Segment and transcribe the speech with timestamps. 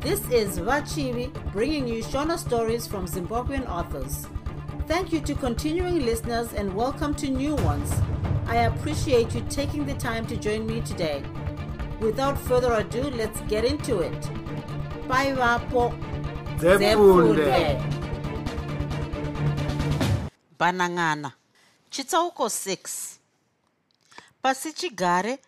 [0.00, 4.26] This is Vachivi bringing you Shona stories from Zimbabwean authors.
[4.88, 7.92] Thank you to continuing listeners and welcome to new ones.
[8.46, 11.22] I appreciate you taking the time to join me today.
[12.00, 14.30] Without further ado, let's get into it.
[15.06, 15.92] Bye, Vapo.
[20.58, 21.32] Banang'ana
[21.90, 23.18] chitsauko 6
[24.42, 25.38] pasi chigare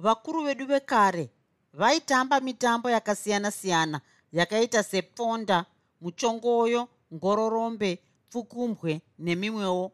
[0.00, 1.30] vakuru vedu vekare
[1.76, 4.00] vaitamba mitambo yakasiyana-siyana
[4.32, 5.64] yakaita seponda
[6.00, 7.90] muchongoyo ngororombe
[8.28, 9.92] pfukumbwe nemimwewo.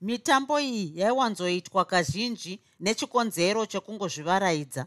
[0.00, 4.86] Mitambo iyi yaiwanzoitwa kazhinji nechikonzero chekungozvivaraidza.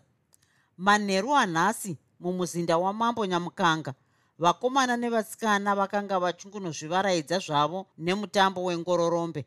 [0.78, 3.94] Manheru anhasi mumuzinda wamambo nyamukanga
[4.40, 9.46] vakomana nevasikana vakanga vachingunozvivaraidza zvavo nemutambo wengororombe.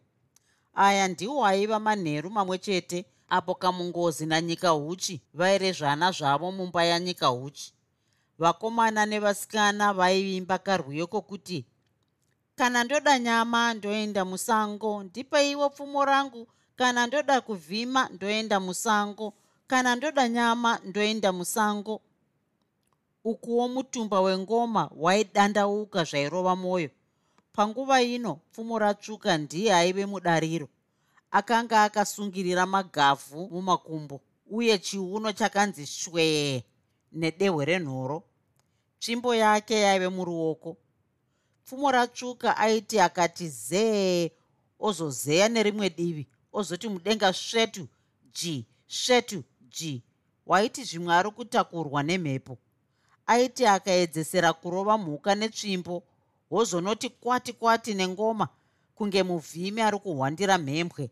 [0.74, 7.72] Aya ndiwo aiva manheru mamwe chete apo kamungozi nanyika huchi vairezvana zvavo mumba yanyika huchi.
[8.38, 11.64] Vakomana nevasikana vaivimba karwiyo kokuti
[12.56, 16.46] kana ndoda nyama ndoenda musango ndipeiwo pfumo rangu.
[16.76, 19.34] Kana ndoda kuvhima ndoenda musango.
[19.66, 22.00] Kana ndoda nyama ndoenda musango.
[23.24, 26.90] Ukuwo mutumba wengoma waidandauka zvairova mwoyo
[27.52, 30.68] panguva ino pfumo ratsvuka ndiye aive mudariro
[31.34, 34.20] akanga akasungirira magavhu mumakumbo
[34.56, 36.62] uye chiuno chakanzi shwee
[37.12, 38.22] nedehwe renhoro.
[39.00, 40.76] Tsvimbo yake yaive muruoko.
[41.64, 44.30] Pfumo ratsvuka aiti akati zee
[44.78, 47.88] ozozeya nerimwe divi ozoti mudenga svetu
[48.36, 49.42] ji svetu
[49.74, 50.02] ji.
[50.46, 52.58] Waiti zvimwe ari kutakurwa nemhepo.
[53.26, 56.02] Aiti akaedzesera kurova mhuka netsvimbo
[56.50, 58.48] wozonoti kwati kwati nengoma
[58.94, 61.10] kunge muvhimi ari kuhwandira mhembwe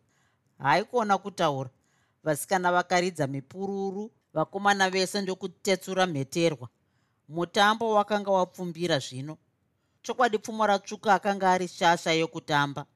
[0.62, 1.70] haaikona kutaura.
[2.24, 6.68] Vasikana vakaridza mipururu vakomana vese ndokutetsura mheterwa.
[7.28, 9.36] Mutambo wakanga wapfumbira zvino.
[10.02, 12.86] Chokwadi pfumo ratsvuka akanga ari shasha yokutamba.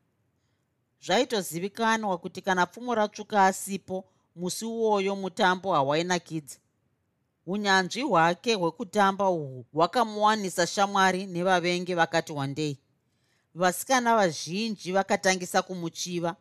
[1.00, 4.04] Zvaitozivikanwa kuti kana pfumo ratsvuka asipo
[4.36, 6.58] musi uwoyo mutambo hawainakidza
[7.46, 12.78] unyanzvi hwake hwekutamba uhwu hwakamuwanisa shamwari nevavengi vakati wandei.
[13.54, 16.36] Vasikana vazhinji vakatangisa kumuchiva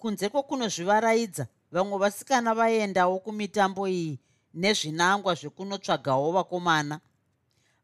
[0.00, 4.18] kunze kwokunozvivaraidza vamwe vasikana vaendawo kumitambo iyi
[4.54, 7.00] nezvinangwa zvekunotsvagawo vakomana.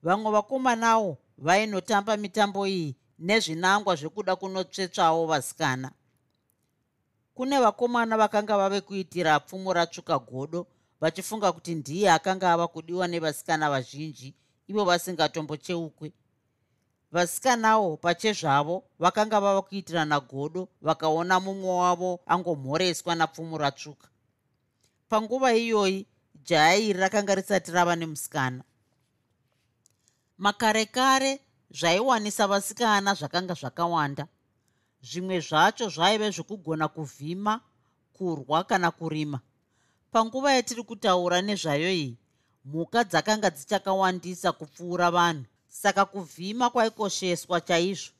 [0.02, 5.92] Vamwe vakomanawo vainotamba mitambo iyi nezvinangwa zvekuda kunotsvetsvawo vasikana.
[7.34, 10.66] Kune vakomana vakanga vave kuitira pfumo ratsvuka godo
[11.00, 14.34] vachifunga kuti ndiye akanga ava kudiwa nevasikana vazhinji
[14.68, 16.12] ivo vasingatombocheukwi
[17.12, 24.08] vasikanawo pachezvavo vakanga vava kuitirana godo vakaona mumwe wavo angomhoreswa napfumo ratsvuka.
[25.08, 26.06] Panguva iyoyi
[26.44, 28.64] jaya iri rakanga risati rava nemusikana.
[30.38, 31.40] Makare kare
[31.70, 34.26] zvaiwanisa vasikana zvakanga zvakawanda.
[35.02, 37.60] Zvimwe zvacho zvaive zvokugona kuvhima
[38.12, 39.40] kurwa kana kurima.
[40.12, 42.18] Panguva yatiri kutaura nezvayo iyi
[42.64, 45.44] mhuka dzakanga dzichakawandisa kupfuura vanhu
[45.82, 48.12] saka kuvhima kwaikosheswa chaizvo.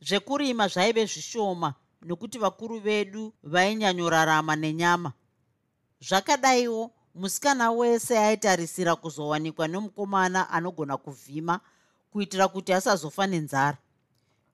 [0.00, 5.12] Zvekurima zvaive zvishoma nokuti vakuru vedu vainyanyorarama nenyama.
[6.00, 11.60] Zvakadaiwo musikana wese aitarisira kuzowanikwa nemukomana anogona kuvhima
[12.10, 13.78] kuitira kuti asazofa nenzara.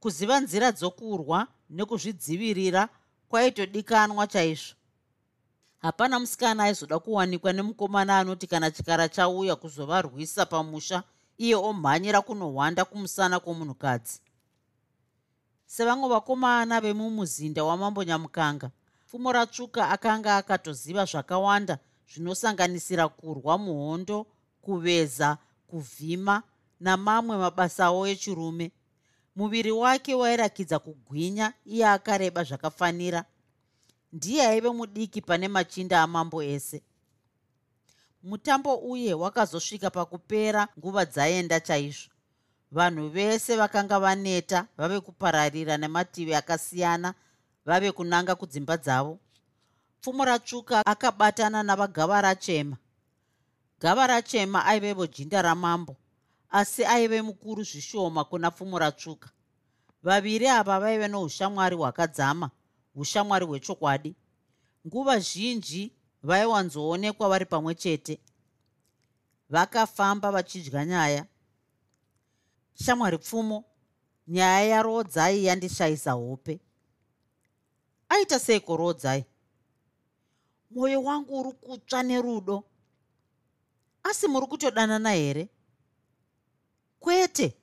[0.00, 2.88] Kuziva nzira dzokurwa nekuzvidzivirira
[3.28, 4.74] kwaitodikanwa chaizvo.
[5.78, 11.02] Hapana musikana aizoda kuwanikwa nemukomana anoti kana chikara chauya kuzovarwisa pamusha
[11.38, 14.20] iye omhanyira kunohwanda kumusana kwomunhukadzi.
[15.66, 18.70] Sevamwe vakomana vemumuzinda wamambo nyamukanga
[19.06, 21.78] pfumo ratsvuka akanga akatoziva zvakawanda
[22.10, 24.26] zvinosanganisira kurwa muhondo
[24.60, 26.42] kuveza kuvhima
[26.80, 28.72] namamwe mabasawo echirume.
[29.36, 33.24] Muviri wake wairakidza kugwinya iye akareba zvakafanira.
[34.12, 36.82] Ndiye aive mudiki pane machinda amambo ese
[38.22, 42.10] mutambo uye wakazosvika pakupera nguva dzaenda chaizvo.
[42.72, 47.14] Vanhu vese vakanga vaneta vave kupararira nemativi akasiyana
[47.66, 49.18] vave kunanga kudzimba dzavo.
[50.00, 52.76] Pfumo ratsvuka akabatana navagava rachema.
[53.80, 55.96] Gava rachema aivevo jinda ramambo
[56.50, 59.28] asi aive mukuru zvishoma kuna pfumo ratsvuka.
[60.02, 62.50] Vaviri ava vaive noushamwari hwakadzama
[62.94, 64.14] ushamwari hwechokwadi.
[64.86, 65.92] Nguva zhinji
[66.22, 68.20] vaiwanzoonekwa vari pamwe chete.
[69.50, 71.26] Vakafamba vachidya nyaya.
[72.74, 73.64] Shamwari pfumo
[74.28, 76.60] nyaya yarodzai yandishayisa hope.
[78.08, 79.24] Aita seiko rodzai?
[80.70, 82.64] Mwoyo wangu uri kutsva nerudo.
[84.02, 85.48] Asi muri kutodanana here?
[87.00, 87.56] Kwete!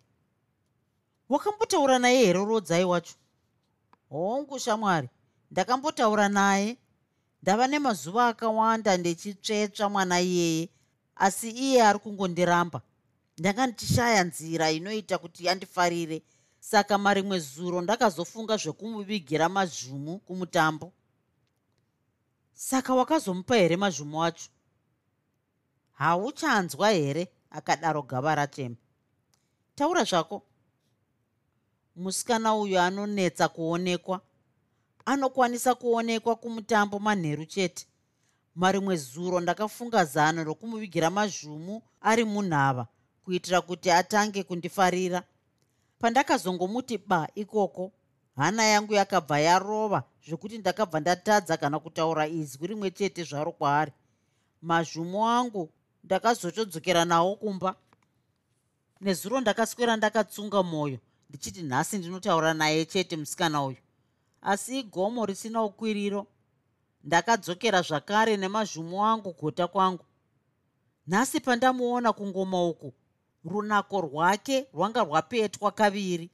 [1.30, 3.14] Wakambotaura naye here rodzai wacho?
[4.10, 5.10] Hongu shamwari
[5.52, 6.78] ndakambotaura naye
[7.46, 10.70] ndava nemazuva akawanda ndichitsvetsva mwana iyeye
[11.16, 12.82] asi iye ari kungondiramba.
[13.38, 16.18] Ndanga ndichishaya nzira inoita kuti andifarire
[16.60, 20.88] saka marimwe zuro ndakazofunga zvekumuvigira mazvumu kumutambo.
[22.54, 24.50] Saka wakazomupa here mazvumu acho?
[25.92, 27.28] Hauchanzwa here?
[27.50, 28.76] Akadaro gava ratema.
[29.76, 30.42] Taura zvako.
[31.96, 34.22] Musikana uyu anonetsa kuonekwa
[35.06, 37.88] anokwanisa kuonekwa kumutambo manheru chete.
[38.56, 42.88] Marimwe zuro ndakafunga zano rokumuvigira mazvumu ari munhava
[43.24, 45.24] kuitira kuti atange kundifarira.
[46.00, 47.92] Pandakazongomuti ba ikoko
[48.36, 53.92] hana yangu yakabva yarova zvekuti ndakabva ndatadza kana kutaura izwi rimwe chete zvaro kwaari.
[54.62, 55.70] Mazvumo angu
[56.04, 57.76] ndakazochodzokera nawo kumba.
[59.02, 61.00] Nezuro ndakaswera ndakatsunga mwoyo
[61.30, 63.78] ndichiti nhasi ndinotaura naye chete musikana uyu
[64.46, 66.28] asi igomo risina ukwiriro.
[67.04, 70.06] Ndakadzokera zvakare nemazvumo angu gota kwangu.
[71.08, 72.94] Nhasi pandamuona kungoma uku
[73.44, 76.30] runako rwake rwanga rwapetwa kaviri.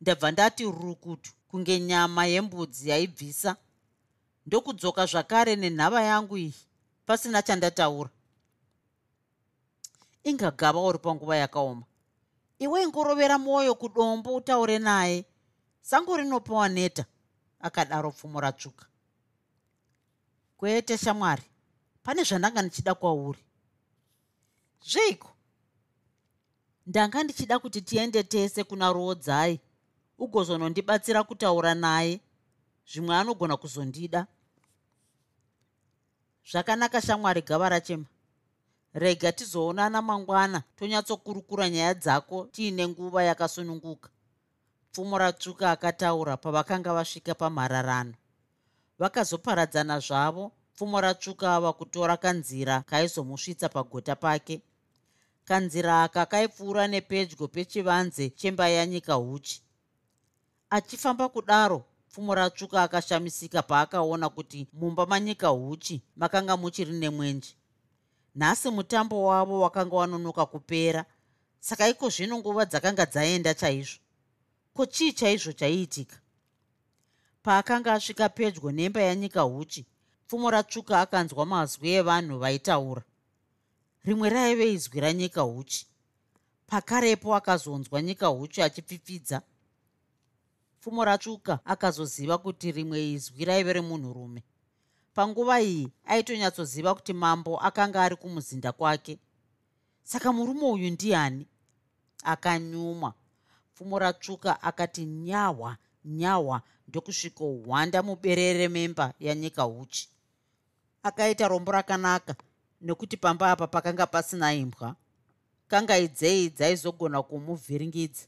[0.00, 3.56] Ndabva ndati rukutu kunge nyama yembudzi yaibvisa.
[4.46, 6.54] Ndokudzoka zvakare nenhava yangu iyi
[7.06, 8.10] pasina chandataura.
[10.24, 11.82] Ingagava uri panguva yakaoma.
[12.58, 15.24] Iwe ingorovera mwoyo kudombo utaure naye.
[15.80, 17.04] Sango rinopiwa neta
[17.60, 18.86] akadaro pfumo ratsvuka.
[20.56, 21.42] Kwete shamwari
[22.02, 23.38] pane zvandanga ndichida kwauri.
[24.90, 25.30] Zveiko?
[26.86, 29.60] Ndanga ndichida kuti tiende tese kuna roodzai
[30.18, 32.20] ugozonondibatsira kutaura naye
[32.90, 34.26] zvimwe anogona kuzondida.
[36.50, 38.04] Zvakanaka shamwari gava rachema.
[38.94, 44.10] Rega tizoonana mangwana tonyatsokurukura nyaya dzako tiine nguva yakasununguka
[44.92, 48.14] pfumo ratsvuka akataura pavakanga vasvika pamhararano
[48.98, 54.62] vakazoparadzana zvavo pfumo ratsvuka ava kutora kanzira kaizomusvitsa pagota pake.
[55.44, 59.62] Kanzira aka kaipfuura nepedyo pechivanze chemba yanyika huchi.
[60.70, 67.54] Achifamba kudaro pfumo ratsvuka akashamisika paakaona kuti mumba manyika huchi makanga muchiri nemwenje.
[68.34, 71.04] Nhasi mutambo wavo wakanga wanonoka kupera
[71.60, 73.98] saka iko zvino nguva dzakanga dzaenda chaizvo
[74.78, 76.16] ko chii chaizvo chaiitika.
[77.42, 79.86] Paakanga asvika pedyo nemba yanyika huchi
[80.26, 83.02] pfumo ratsvuka akanzwa mazwi evanhu vaitaura.
[84.04, 85.86] Rimwe raive izwi ranyika huchi.
[86.66, 89.42] Pakarepo akazonzwa nyika huchi achipfipfidza
[90.80, 94.42] pfumo ratsvuka akazoziva kuti rimwe izwi raive remunhurume.
[95.14, 99.18] Panguva iyi aitonyatsoziva kuti mambo akanga ari kumuzinda kwake.
[100.04, 101.46] Saka murume uyu ndiani?
[102.22, 103.14] Akanyumwa
[103.78, 110.08] pfumo ratsvuka akati nyahwa nyahwa ndokusvikohwanda muberere memba yanyika huchi
[111.02, 112.34] akaita rombo rakanaka
[112.80, 114.96] nekuti pamba apa pakanga pasina imbwa.
[115.68, 118.26] Kangaidzei dzaizogona kumuvhiringidza.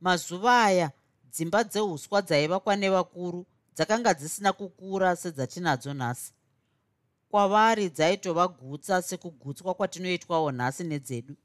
[0.00, 0.90] Mazuva aya
[1.32, 6.32] dzimba dzeuswa dzaivakwa nevakuru dzakanga dzisina kukura sedzatinadzo nhasi.
[7.30, 11.36] Kwavari dzaitova gutsa sekugutswa kwatinoitwawo nhasi nedzedu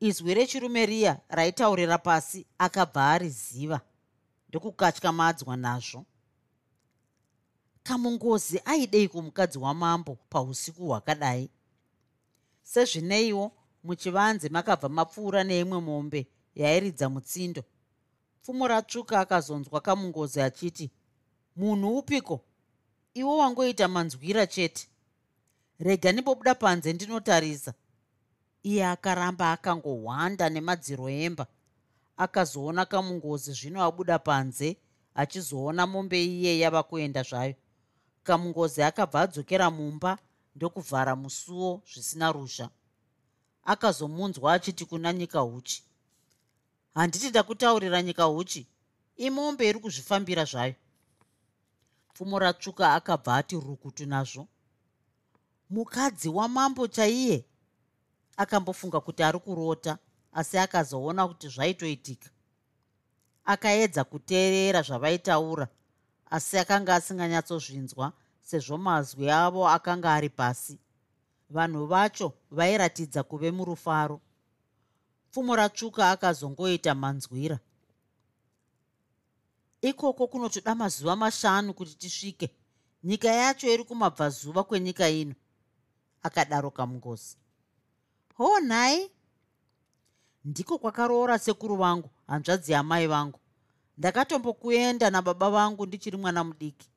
[0.00, 3.80] izwi rechirume riya raitaurira pasi akabva ariziva
[4.48, 6.04] ndokukatyamadzwa nazvo.
[7.82, 11.50] Kamungozi aidei kumukadzi wamambo pausiku hwakadai?
[12.62, 13.52] Sezvineiwo
[13.84, 17.64] muchivanze makabva mapfuura neimwe mombe yairidza mutsindo.
[18.42, 20.90] Pfumo ratsvuka akazonzwa kamungozi achiti
[21.56, 22.40] munhu upiko?
[23.14, 24.88] Iwo wangoita manzwira chete.
[25.78, 27.74] Rega ndimbobuda panze ndinotarisa
[28.64, 31.46] iye akaramba akangohwanda nemadziro emba.
[32.24, 34.68] Akazoona kamungozi zvino abuda panze
[35.14, 37.54] achizoona mombe iye yava kuenda zvayo.
[38.26, 40.18] Kamungozi akabva adzokera mumba
[40.56, 42.66] ndokuvhara musuwo zvisina rusha
[43.64, 45.82] akazomunzwa achiti kuna nyika huchi
[46.94, 48.66] handiti ndakutaurira nyika huchi
[49.16, 50.74] imombe iri kuzvifambira zvayo.
[52.12, 54.46] Pfumo ratsvuka akabva ati rukutu nazvo
[55.70, 57.44] mukadzi wamambo chaiye
[58.36, 59.98] akambofunga kuti ari kurota
[60.32, 62.30] asi akazoona kuti zvaitoitika.
[63.44, 65.68] Akaedza kuteerera zvavaitaura
[66.30, 70.78] asi akanga asinganyatsozvinzwa sezvo mazwi avo akanga ari pasi.
[71.50, 74.20] Vanhu vacho vairatidza kuve murufaro.
[75.30, 77.58] Pfumo ratsvuka akazongoita manzwira.
[79.82, 82.50] Ikoko kunotoda mazuva mashanu kuti tisvike.
[83.04, 85.34] Nyika yacho iri kumabvazuva kwenyika ino
[86.22, 87.36] akadaro kamungozi
[88.34, 89.10] ho nhai?
[90.44, 93.40] Ndiko kwakaroora sekuru vangu hanzvadzi yamai vangu.
[93.98, 96.88] Ndakatombokuenda nababa vangu ndichiri mwana mudiki.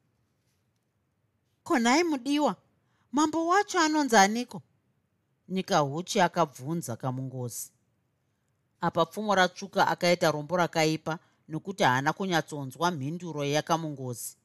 [1.63, 2.56] Konhai mudiwa?
[3.12, 4.62] Mambo wacho anonzi aniko?
[5.50, 7.72] Nyika huchi akabvunza kamungozi.
[8.82, 14.38] Apa pfumo ratsvuka akaita rombo rakaipa nokuti haana kunyatsonzwa mhinduro yakamungozi.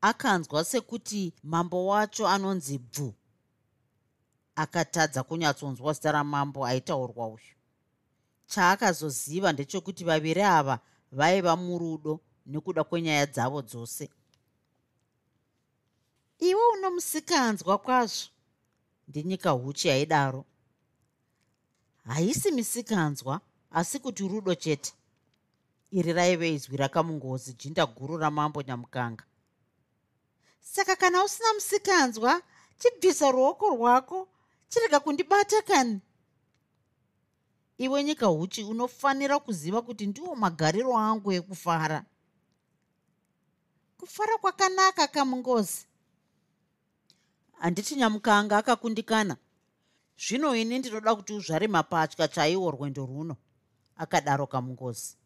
[0.00, 3.14] Akanzwa sekuti mambo wacho anonzi bvu
[4.56, 7.54] akatadza kunyatsonzwa zita ramambo aitaurwa uyu.
[8.46, 10.78] Chaakazoziva ndechekuti vaviri ava
[11.12, 14.10] vaiva murudo nekuda kwenyaya dzavo dzose.
[16.38, 18.28] Iwe unomusikanzwa kwazvo?
[19.08, 20.44] Ndinyika huchi yaidaro
[22.06, 24.92] haisi misikanzwa asi kuti rudo chete.
[25.90, 29.24] Iri raive izwi rakamungozi jinda guru ramambo nyamukanga.
[30.60, 32.42] Saka kana usina musikanzwa
[32.78, 34.28] chibvisa ruoko rwako
[34.74, 36.00] chirega kundibata kani?
[37.78, 42.04] Iwe nyika huchi unofanira kuziva kuti ndiwo magariro angu ekufara.
[43.98, 45.86] Kufara kwakanaka kamungozi.
[47.58, 49.36] Handiti nyamukanga akakundikana.
[50.18, 53.36] Zvino ini ndinoda kuti uzvare mapatya chaiwo rwendo runo
[53.96, 55.16] akadaro kamungozi.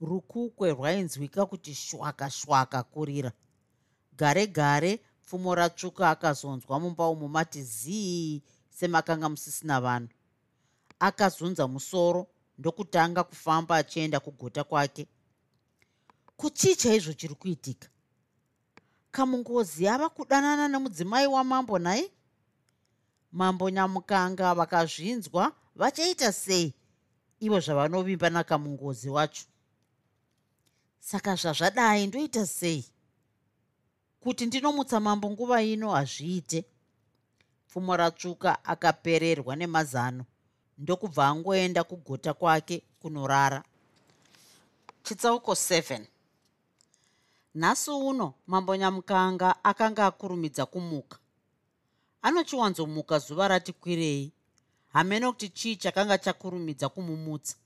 [0.00, 3.32] Rukukwe rwainzwika kuti shwaka shwaka kurira.
[4.16, 10.08] Gare gare pfumo ratsvuka akazonzwa mumba umo mati zii semakanga musisina vanhu.
[10.98, 12.26] Akazunza musoro
[12.58, 15.06] ndokutanga kufamba achienda kugota kwake.
[16.36, 17.88] Kuchii chaizvo chiri kuitika?
[19.10, 22.10] Kamungozi ava kudanana nemudzimai wamambo nai
[23.32, 26.74] mambo nyamukanga vakazvinzwa vachaita sei
[27.40, 29.44] ivo zvavanovimba nakamungozi wacho?
[31.00, 32.91] Saka zvazvadai ndoita sei
[34.22, 36.64] kuti ndinomutsa mambo nguva ino hazviite
[37.68, 40.24] pfumo ratsvuka akapererwa nemazano.
[40.78, 43.62] Ndokubva angoenda kugota kwake kunorara.
[45.02, 46.06] Chitsauko 7
[47.54, 51.18] nhasi uno mambo nyamukanga akanga akurumidza kumuka.
[52.22, 54.32] Anochiwanzomuka zuva rati kwirei?
[54.92, 57.56] Hamene kuti chii chakanga chakurumidza kumumutsa?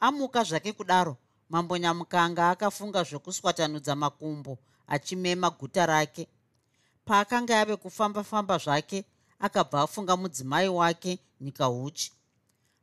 [0.00, 1.16] Amuka zvake kudaro
[1.50, 4.58] mambo nyamukanga akafunga zvekuswatanudza makumbo
[4.92, 6.28] achimema guta rake.
[7.04, 9.04] Paakanga ave kufamba-famba zvake
[9.38, 12.12] akabva afunga mudzimai wake nyika huchi.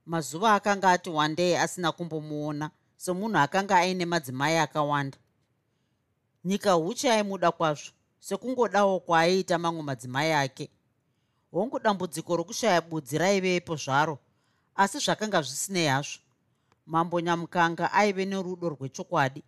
[0.06, 5.18] Mazuva akanga ati wandei asina kumbomuona semunhu akanga aine madzimai akawanda.
[6.46, 10.70] Nyika huchi aimuda kwazvo sekungodawo kwaaiita mamwe madzimai ake.
[11.52, 14.20] Hongu dambudziko rokushaya budzi raivepo zvaro
[14.76, 16.20] asi zvakanga zvisinei hazvo.
[16.86, 19.44] Mambo nyamukanga aive nerudo rwechokwadi.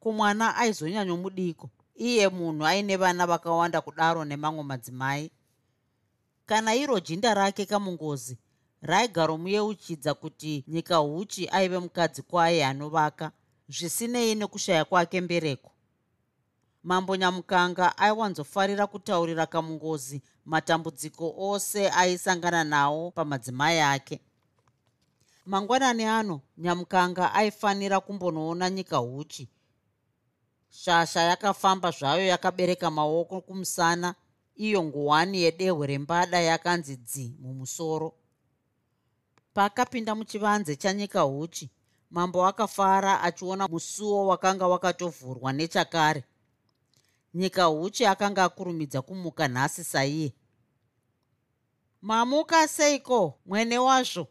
[0.00, 5.30] Kumwana aizonyanyomudiko iye munhu aine vana vakawanda kudaro nemamwe madzimai.
[6.46, 8.38] Kana iro jinda rake kamungozi
[8.82, 13.32] raigaromuyeuchidza kuti nyika huchi aive mukadzi kwaye anovaka
[13.68, 15.70] zvisinei nekushaya kwake mbereko.
[16.82, 24.20] Mambo nyamukanga aiwanzofarira kutaurira kamungozi matambudziko ose aisangana nawo pamadzimai ake.
[25.46, 29.48] Mangwanani ano nyamukanga aifanira kumbonoona nyika huchi
[30.70, 34.14] shasha yakafamba zvayo yakabereka maoko kumusana.
[34.56, 38.14] Iyo nguwani yedehwe rembada yakanzi dzi mumusoro.
[39.54, 41.70] Paakapinda muchivanze chanyika huchi
[42.10, 46.24] mambo akafara achiona musuwo wakanga wakatovhurwa nechakare.
[47.34, 50.32] Nyika huchi akanga akurumidza kumuka nhasi saiye.
[52.02, 54.26] Mamuka seiko mwene wazvo?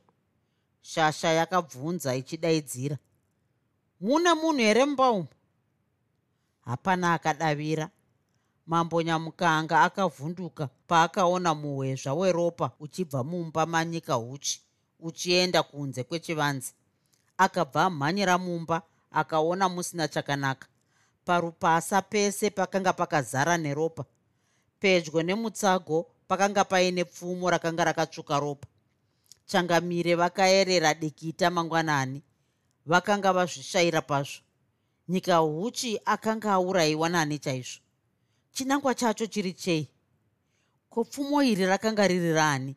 [0.81, 2.97] Shasha yakabvunza ichidaidzira.
[4.01, 5.27] Mune munhu here mumba umu
[6.67, 7.89] hapana akadavira.
[8.67, 14.61] Mambo nyamukanga akavhunduka paakaona muhwezva weropa uchibva mumba manyika huchi
[14.99, 16.73] uchienda kunze kwechivanze.
[17.37, 18.81] Akabva amhanyira mumba
[19.11, 20.67] akaona musina chakanaka.
[21.25, 24.05] Parupasa pese pakanga pakazara neropa.
[24.79, 28.67] Pedyo nemutsago pakanga paine pfumo rakanga rakatsvuka ropa.
[29.45, 32.21] Changamire vakaerera dikita mangwanani.
[32.85, 34.41] Vakanga vazvishayira pazvo
[35.07, 37.81] nyika huchi akanga aurayiwa nani chaizvo?
[38.51, 39.87] Chinangwa chacho chiri chei?
[40.89, 42.75] Ko pfumo iri rakanga riri rani?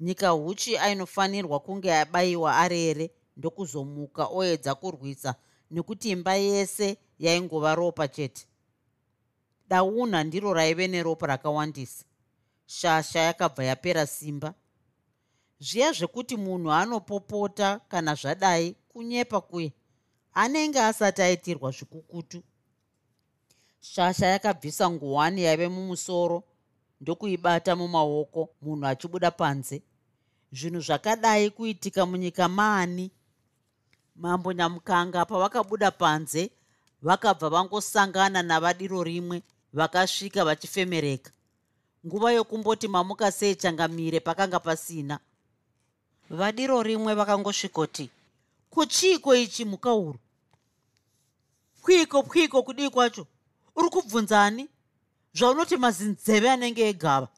[0.00, 5.34] Nyika huchi ainofanirwa kunge abayiwa arere ndokuzomuka oedza kurwisa
[5.70, 8.46] nekuti imba yese yaingova ropa chete?
[9.68, 12.04] Dauna ndiro raive neropa rakawandisa.
[12.66, 14.54] Shasha yakabva yapera simba.
[15.60, 19.72] Zviya zvekuti munhu anopopota kana zvadai kunyepa kuye
[20.38, 22.42] anenge asati aitirwa zvikukutu.
[23.80, 26.42] Shasha yakabvisa nguwani yaive mumusoro
[27.00, 29.82] ndokuibata mumaoko munhu achibuda panze.
[30.52, 33.10] Zvinhu zvakadai kuitika munyika maani.
[34.16, 36.50] Mambo nyamukanga pavakabuda panze
[37.02, 39.42] vakabva vangosangana navadiro rimwe
[39.72, 41.30] vakasvika vachifemereka.
[42.06, 45.18] Nguva yokumboti mamuka sei changamire pakanga pasina.
[46.30, 48.10] Vadiro rimwe vakangosvikoti
[48.70, 50.18] kuchiiko ichi muka uru
[51.82, 53.26] kwiko kwiko kudii kwacho?
[53.76, 54.68] Uri kubvunzani?
[55.34, 57.28] Zvaunoti mazinzeve anenge egava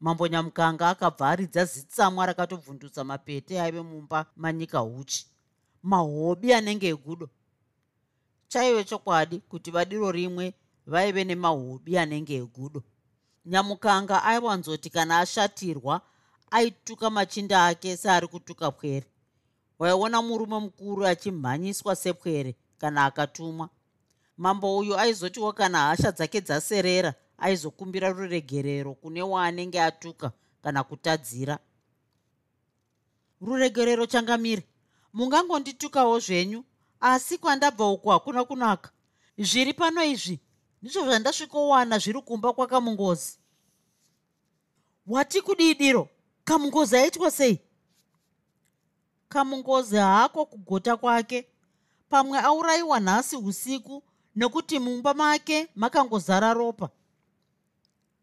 [0.00, 5.26] mambo nyamukanga akabva aridza zitsamwa rakatobvundutsa mapete aive mumba manyika uchi
[5.82, 7.28] mahobi anenge egudo.
[8.48, 10.54] Chaive chokwadi kuti vadiro rimwe
[10.86, 12.82] vaive nemahobi anenge egudo.
[13.46, 16.00] Nyamukanga aiwanzoti kana ashatirwa
[16.50, 19.06] aituka machinda ake seari kutuka pwere
[19.78, 23.68] waiona murume mukuru achimhanyiswa sepwere kana akatumwa.
[24.36, 30.32] Mambo uyu aizotiwo kana hasha dzake dzaserera aizokumbira ruregerero kune waanenge atuka
[30.62, 31.58] kana kutadzira.
[33.40, 34.64] Ruregerero changamire.
[35.12, 36.64] Mungangonditukawo zvenyu
[37.00, 38.90] asi kwandabva uku hakuna kunaka.
[39.38, 40.40] Zviri pano izvi
[40.82, 43.38] ndizvo zvandasvikowana zviri kumba kwakamungozi.
[45.06, 46.08] Wati kudidiro
[46.44, 47.60] kamungozi aitwa sei?
[49.28, 51.49] Kamungozi haako kugota kwake
[52.10, 54.02] pamwe aurayiwa nhasi usiku
[54.36, 56.88] nekuti mumba make makangozara ropa.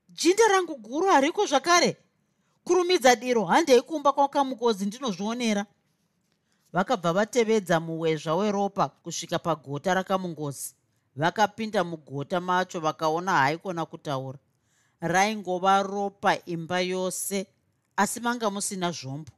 [0.09, 1.97] Jinda rangu guru hariko zvakare?
[2.63, 5.65] Kurumidza diro handei kumba kwakamukozi ndinozvionera.
[6.73, 10.75] Vakabva vatevedza muwezva weropa kusvika pagota rakamungozi.
[11.15, 14.39] Vakapinda mugota macho vakaona haikona kutaura.
[15.01, 17.47] Raingova ropa imba yose
[17.95, 19.31] asi manga musina zvombo.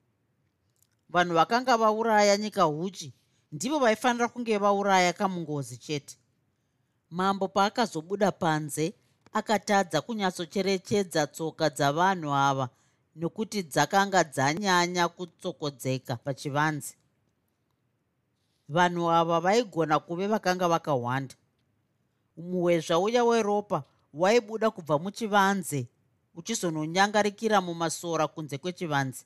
[1.10, 3.14] Vanhu vakanga vauraya nyika huchi
[3.52, 6.18] ndivo vaifanira kunge vauraya kamungozi chete.
[7.10, 8.94] Mambo paakazobuda panze
[9.34, 12.70] akatadza kunyatsocherechedza tsoka dzavanhu ava
[13.16, 16.94] nokuti dzakanga dzanyanya kutsokodzeka pachivanze.
[18.70, 21.36] Vanhu ava vaigona kuve vakanga vakawanda.
[22.38, 25.88] Muwezva uya weropa waibuda kubva muchivanze
[26.36, 29.26] uchizononyangarikira mumasora kunze kwechivanze.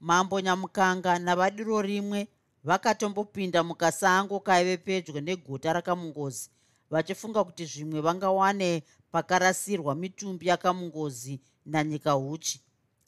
[0.00, 2.28] Mambo nyamukanga navadiro rimwe
[2.64, 6.50] vakatombopinda mukasango kaive pedyo neguta rakamungozi
[6.90, 12.60] vachifunga kuti zvimwe vangawane pakarasirwa mitumbi yakamungozi nanyika huchi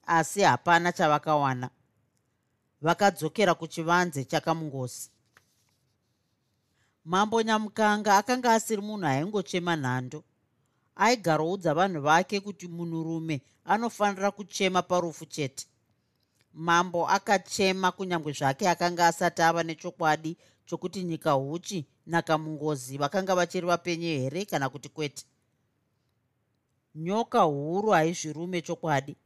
[0.07, 1.71] asi hapana chavakawana.
[2.83, 5.11] Vakadzokera kuchivanze chakamungozi.
[7.05, 10.25] Mambo nyamukanga akanga asiri munhu aingochema nhando.
[10.97, 15.67] Aigaroudza vanhu vake kuti munhurume anofanira kuchema parufu chete
[16.57, 24.19] mambo akachema kunyange zvake akanga asati ava nechokwadi chokuti nyika huchi nakamungozi vakanga vachiri vapenye
[24.19, 25.25] here kana kuti kwete?
[26.95, 29.17] Nyoka huru haizvirume chokwadi.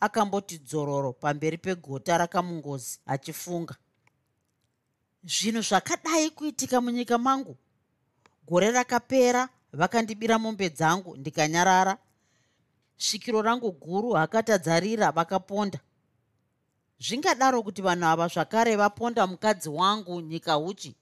[0.00, 3.76] Akamboti dzororo pamberi pegota rakamungozi achifunga.
[5.24, 7.56] Zvinhu zvakadai kuitika munyika mangu?
[8.46, 11.98] Gore rakapera vakandibira mombe dzangu ndikanyarara.
[12.96, 15.80] Svikiro rangu guru hakatadzarira vakaponda
[17.00, 20.94] zvingadaro kuti vanhu ava zvakare vaponda mukadzi wangu nyika uchi.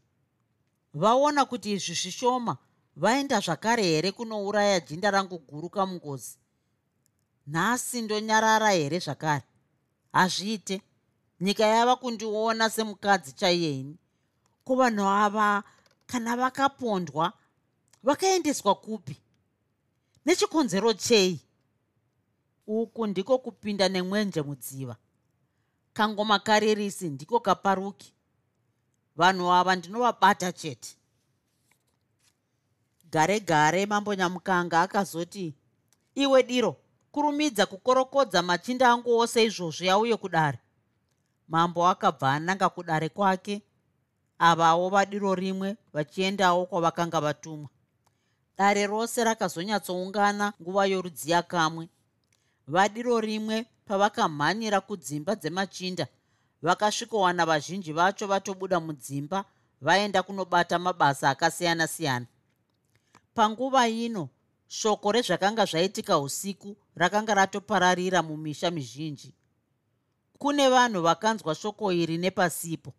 [0.94, 2.56] Vaona kuti izvi zvishoma
[2.96, 6.38] vaenda zvakare here kunouraya jinda rangu guru kamungozi
[7.46, 9.44] nhasi ndonyarara here zvakare?
[10.12, 10.82] Hazviite.
[11.40, 13.98] Nyika yava kundiona semukadzi chaiyeni.
[14.64, 15.62] Ko vanhu ava
[16.06, 17.32] kana vakapondwa
[18.02, 19.16] vakaendeswa kupi?
[20.26, 21.40] Nechikonzero chei?
[22.66, 24.96] Uku ndiko kupinda nemwenje mudziva
[25.96, 28.12] kangoma karirisi ndiko kaparuki.
[29.16, 30.96] Vanhu ava ndinovabata chete.
[33.10, 35.54] Gare gare mambo nyamukanga akazoti
[36.14, 36.76] iwe diro
[37.12, 40.58] kurumidza kukorokodza machinda angu ose izvozvi auye kudare.
[41.48, 43.62] Mambo akabva ananga kudare kwake
[44.38, 47.68] avawo vadiro rimwe vachiendawo kwavakanga vatumwa.
[48.58, 51.88] Dare rose rakazonyatsoungana nguva yorudziya kamwe
[52.66, 56.06] vadiro rimwe pavakamhanyira kudzimba dzemachinda.
[56.62, 59.44] Vakasvikowana vazhinji vacho vatobuda mudzimba
[59.80, 62.26] vaenda kunobata mabasa akasiyana-siyana.
[63.34, 64.28] Panguva ino
[64.68, 69.34] shoko rezvakanga zvaitika usiku rakanga ratopararira mumisha mizhinji.
[70.38, 72.92] Kune vanhu vakanzwa shoko iri nepasipo.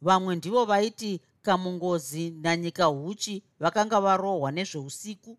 [0.00, 5.38] Vamwe ndivo vaiti kamungozi nanyika huchi vakanga varohwa nezveusiku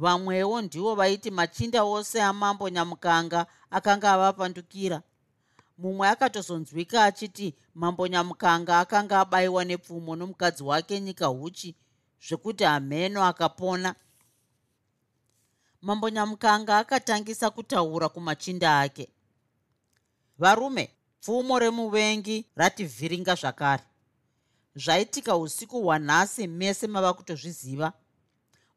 [0.00, 5.02] vamwewo ndivo vaiti machinda ose amambo nyamukanga akanga avapandukira.
[5.78, 11.76] Mumwe akatozonzwika achiti mambo nyamukanga akanga abayiwa nepfumo nomukadzi wake nyika huchi
[12.26, 13.94] zvekuti hameno akapona.
[15.82, 19.08] Mambo nyamukanga akatangisa kutaura kumachinda ake.
[20.38, 23.82] Varume pfumo remuvengi rativhiringa zvakare.
[24.76, 27.92] Zvaitika usiku hwanhasi mese mava kutozviziva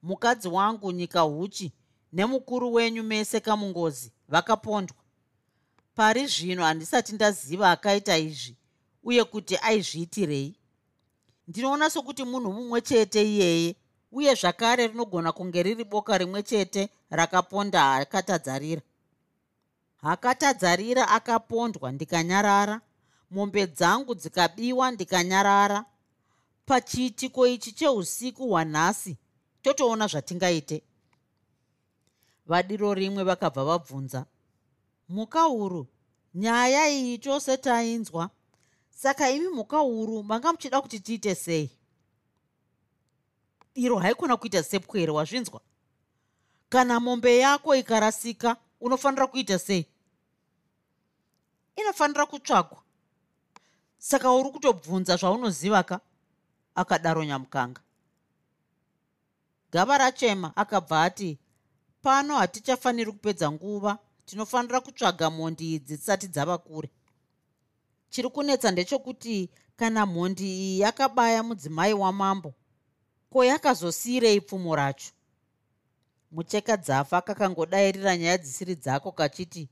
[0.03, 1.71] mukadzi wangu nyika huchi
[2.13, 4.97] nemukuru wenyu mese kamungozi vakapondwa.
[5.95, 8.57] Pari zvino handisati ndaziva akaita izvi
[9.03, 10.55] uye kuti aizviitirei?
[11.47, 13.75] Ndinoona sokuti munhu mumwe chete iyeye
[14.11, 18.81] uye zvakare rinogona kunge riri boka rimwe chete rakaponda hakatadzarira.
[19.95, 22.81] Hakatadzarira akapondwa ndikanyarara.
[23.31, 25.85] Mombe dzangu dzikabiwa ndikanyarara.
[26.65, 29.17] Pachiitiko ichi cheusiku hwanhasi
[29.63, 30.81] totoona zvatingaite.
[32.45, 34.25] Vadiro rimwe vakabva vabvunza
[35.09, 35.87] muka uru
[36.35, 38.29] nyaya iyi tose tainzwa?
[38.89, 41.69] Saka imi muka uru manga muchida kuti tiite sei?
[43.75, 45.61] Iro haikona kuita sepwere wazvinzwa?
[46.69, 49.85] Kana mombe yako ikarasika unofanira kuita sei?
[51.75, 52.83] Inofanira kutsvagwa.
[53.97, 55.99] Saka uri kutobvunza zvaunoziva ka
[56.75, 57.82] akadaro nyamukanga
[59.73, 61.39] gava rachema akabva ati
[62.01, 63.97] pano hatichafaniri kupedza nguva.
[64.25, 66.89] Tinofanira kutsvaga mhondi idzi dzisati dzava kure.
[68.09, 72.53] Chiri kunetsa ndechekuti kana mhondi iyi yakabaya mudzimai wamambo
[73.29, 75.11] ko yakazosiyirei pfumo racho?
[76.31, 79.69] Mucheka dzafa kakangodairira nyaya dzisiri dzako kachiti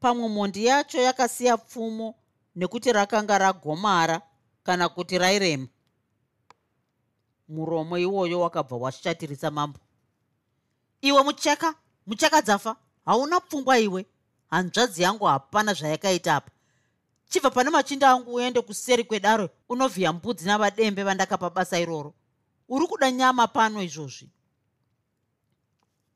[0.00, 2.14] pamwe mhondi yacho yakasiya pfumo
[2.56, 4.22] nekuti rakanga ragomara
[4.62, 5.66] kana kuti rairema
[7.50, 9.78] muromo iwoyo wakabva washatirisa mambo.
[11.00, 11.74] Iwe mucheka
[12.06, 12.76] mucheka dzafa.
[13.04, 14.06] Hauna pfungwa iwe.
[14.50, 16.50] Hanzvadzi yangu hapana zvayakaita apa.
[17.28, 22.14] Chibva pane machinda angu uende kuseri kwedare unovhiya mbudzi navadembe vandakapa basa iroro.
[22.68, 24.30] Uri kuda nyama pano izvozvi?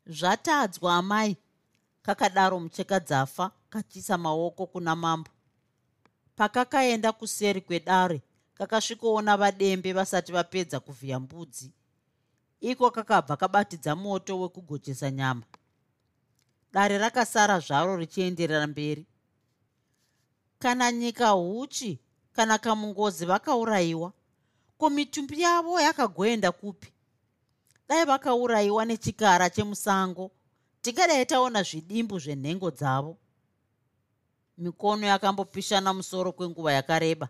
[0.06, 1.36] Zvatadzwa amai.
[2.02, 5.30] Kakadaro mucheka dzafa kachiisa maoko kuna mambo.
[6.36, 8.22] Pakakaenda kuseri kwedare
[8.54, 11.72] kakasvikoona vadembe vasati vapedza kuvhiya mbudzi.
[12.60, 15.42] Iko kakabva kabatidza moto wekugochesa nyama.
[16.72, 19.06] Dare rakasara zvaro richienderera mberi.
[20.58, 21.98] Kana nyika huchi
[22.32, 24.12] kana kamungozi vakaurayiwa
[24.78, 26.92] ko mitumbi yavo yakagoenda kupi?
[27.88, 30.30] Dai vakaurayiwa nechikara chemusango
[30.82, 33.16] tingadai taona zvidimbu zvenhengo dzavo.
[34.58, 37.28] Mikono yakambopishana musoro kwenguva yakareba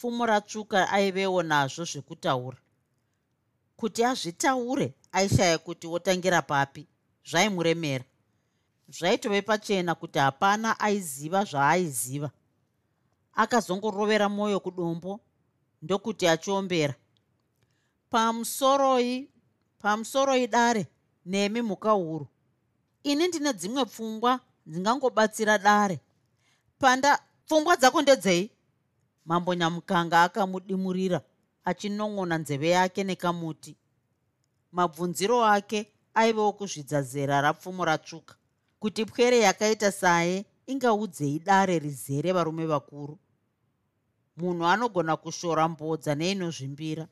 [0.00, 2.56] pfumo ratsvuka aivewo nazvo zvekutaura.
[3.76, 6.86] Kuti azvitaure aishaya kuti wotangira papi
[7.24, 8.04] zvaimuremera.
[8.88, 12.30] Zvaitove pachena kuti hapana aiziva zvaaiziva.
[13.34, 15.20] Akazongorovera mwoyo kudombo
[15.82, 16.94] ndokuti achiombera.
[18.10, 19.28] Pamusoroi
[19.78, 20.86] pamusoroi dare
[21.26, 22.26] nemi mhuka huru.
[23.02, 26.00] Ini ndine dzimwe pfungwa ndingangobatsira dare.
[26.78, 28.50] Panda pfungwa dzako ndedzei
[29.24, 31.20] mambo nyamukanga akamudimurira
[31.64, 33.76] achinon'ona nzeve yake nekamuti.
[34.72, 38.34] Mabvunziro ake aivewo kuzvidza zera rapfumo ratsvuka
[38.80, 43.18] kuti pwere yakaita saye ingaudzei dare rizere varume vakuru.
[44.36, 47.08] Munhu anogona kushora mbodza neinozvimbira.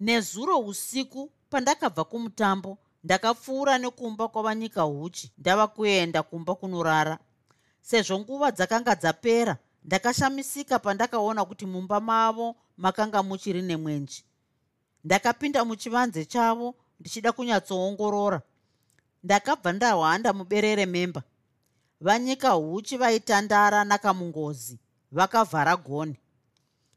[0.00, 7.18] Nezuro usiku pandakabva kumutambo ndakapfuura nekumba kwavanyika huchi ndava kuenda kumba kunorara.
[7.80, 9.56] Sezvo nguva dzakanga dzapera
[9.88, 14.24] ndakashamisika pandakaona kuti mumba mavo makanga muchiri nemwenji
[15.04, 18.40] ndakapinda muchivanze chavo ndichida kunyatsoongorora
[19.24, 21.22] ndakabva ndahwanda muberere memba.
[22.00, 24.78] Vanyika huchi vaitandara nakamungozi
[25.12, 26.16] vakavhara goni.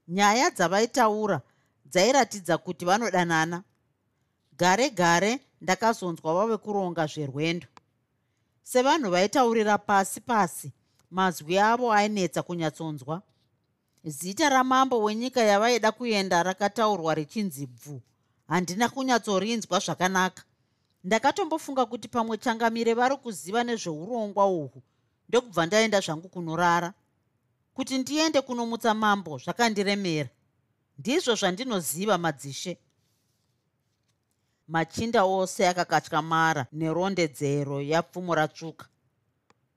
[0.07, 1.41] Nyaya dzavaitaura
[1.85, 3.63] dzairatidza kuti vanodanana.
[4.57, 7.67] Gare gare ndakazonzwa vave kuronga zverwendo.
[8.63, 10.71] Sevanhu vaitaurira pasi pasi
[11.11, 13.21] mazwi avo ainetsa kunyatsonzwa.
[14.03, 18.01] Zita ramambo wenyika yavaida kuenda rakataurwa richinzi bvu
[18.47, 20.43] handina kunyatsorinzwa zvakanaka.
[21.03, 24.81] Ndakatombofunga kuti pamwe changamire vari kuziva nezveurongwa uhwu
[25.29, 26.93] ndokubva ndaenda zvangu kunorara
[27.73, 30.29] kuti ndiende kunomutsa mambo zvakandiremera.
[30.97, 32.77] Ndizvo zvandinoziva madzishe.
[34.67, 38.85] Machinda ose akakatyamara nerondedzero yapfumo ratsvuka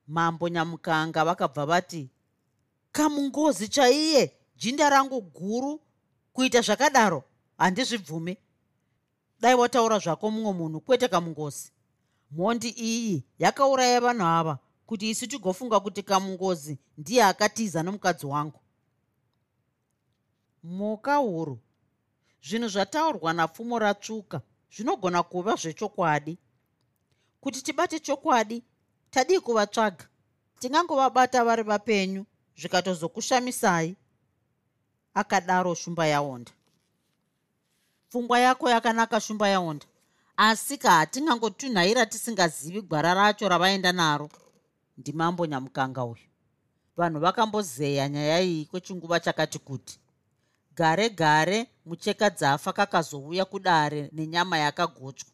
[0.07, 2.11] mambo nyamukanga vakabva vati
[2.93, 4.37] kamungozi chaiye?
[4.57, 5.81] Jinda rangu guru
[6.33, 7.25] kuita zvakadaro?
[7.59, 8.37] Handizvibvume
[9.41, 11.73] dai wataura zvako mumwe munhu kwete kamungozi.
[12.31, 18.61] Mhondi iyi yakauraya vanhu ava kuti isu tigofunga kuti kamungozi ndiye akatiza nomukadzi wangu.
[20.63, 21.59] Muka huru.
[22.43, 24.41] Zvinhu zvataurwa napfumo ratsvuka
[24.73, 26.39] zvinogona kuva zvechokwadi.
[27.41, 28.63] Kuti tibate chokwadi
[29.15, 30.05] tadii kuvatsvaga.
[30.61, 33.97] Tingangovabata vari vapenyu zvikatozokushamisai.
[35.15, 36.53] Akadaro shumba yaonda.
[38.09, 39.87] Pfungwa yako yakanaka shumba yaonda.
[40.37, 44.29] Asi ka hatingangotunhaira tisingazivi gwara racho ravaenda naro
[44.99, 46.27] ndimambo nyamukanga uyu.
[46.97, 49.99] Vanhu vakambozeya nyaya iyi kwechinguva chakati kuti
[50.77, 55.31] gare gare mucheka dzafa kakazouya kudare nenyama yakagochwa.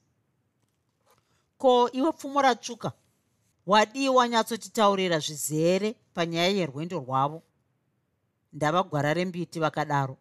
[1.59, 2.93] Ko iwe pfumo ratsvuka
[3.71, 7.43] wadii wanyatsotitaurira zvizere panyaya yerwendo rwavo.
[8.53, 10.17] Ndava gwara rembiti vakadaro.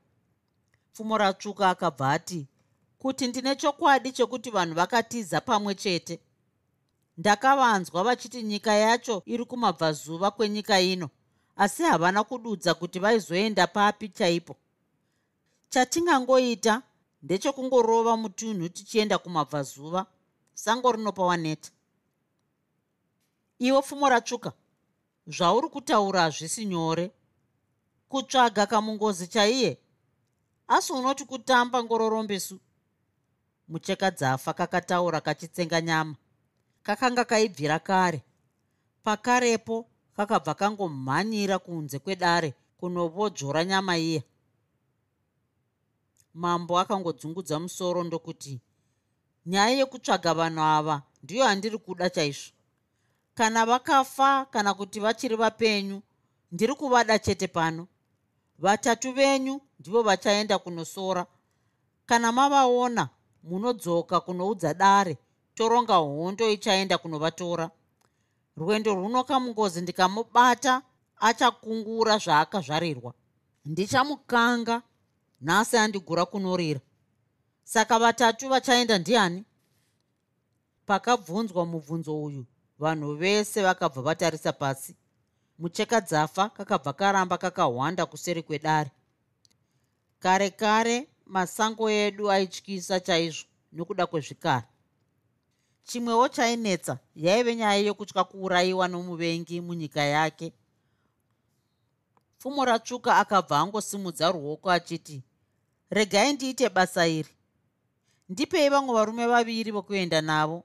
[0.93, 2.47] Pfumo ratsvuka akabva ati
[2.99, 6.19] kuti ndine chokwadi chekuti vanhu vakatiza pamwe chete.
[7.17, 11.09] Ndakavanzwa vachiti nyika yacho iri kumabvazuva kwenyika ino
[11.55, 14.55] asi havana kududza kuti vaizoenda papi chaipo.
[15.69, 16.81] Chatingangoita
[17.23, 20.05] ndechekungorova mutunhu tichienda kumabvazuva.
[20.53, 21.71] Sango rinopa waneta
[23.59, 24.51] iwe pfumo ratsvuka.
[25.27, 27.11] Zvauri kutaura hazvisi nyore.
[28.09, 29.77] Kutsvaga kamungozi chaiye.
[30.67, 32.59] Asi unoti kutamba ngororombesu
[33.67, 36.15] mucheka dzafa kakataura kachitsenga nyama.
[36.83, 38.23] Kakanga kaibvira kare.
[39.03, 44.23] Pakarepo kakabva kangomhanyira kunze kwedare kunovodzvora nyama iya.
[46.33, 48.61] Mambo akangodzungudza musoro ndokuti
[49.45, 52.51] nyaya yekutsvaga vanhu ava ndiyo handiri kuda chaizvo
[53.39, 56.01] kana vakafa kana kuti vachiri vapenyu
[56.51, 57.87] ndiri kuvada chete pano.
[58.59, 61.25] Vatatu venyu ndivo vachaenda kunosora.
[62.05, 63.09] Kana mavaona
[63.43, 65.17] munodzoka kunoudza dare.
[65.55, 67.71] Toronga hondo ichaenda kunovatora.
[68.57, 70.81] Rwendo runo kamungozi ndikamubata
[71.17, 73.13] achakungura zvaakazvarirwa
[73.65, 74.81] ndichamukanga
[75.41, 76.79] nhasi andigura kunorira.
[77.63, 79.43] Saka vatatu vachaenda ndiani?
[80.85, 82.45] Pakabvunzwa mubvunzo uyu
[82.79, 84.95] vanhu vese vakabva vatarisa pasi.
[85.59, 88.91] Mucheka dzafa kakabva karamba kakahwanda kuseri kwedare.
[90.19, 94.67] Kare kare masango edu aityisa chaizvo nokuda kwezvikara.
[95.83, 100.53] Chimwewo chainetsa yaive nyaya yokutya kuurayiwa nomuvengi munyika yake.
[102.37, 105.23] Pfumo ratsvuka akabva angosimudza ruoko achiti
[105.89, 107.29] regai ndiite basa iri.
[108.29, 110.63] Ndipei vamwe varume vaviri vokuenda navo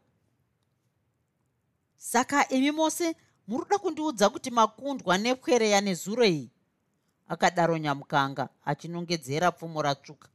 [2.05, 3.17] saka imi mose
[3.49, 6.51] muri kuda kundiudza kuti makundwa nepwereya nezuro iyi?
[7.29, 10.29] Akadaro nyamukanga achinongedzera pfumo ratsvuka.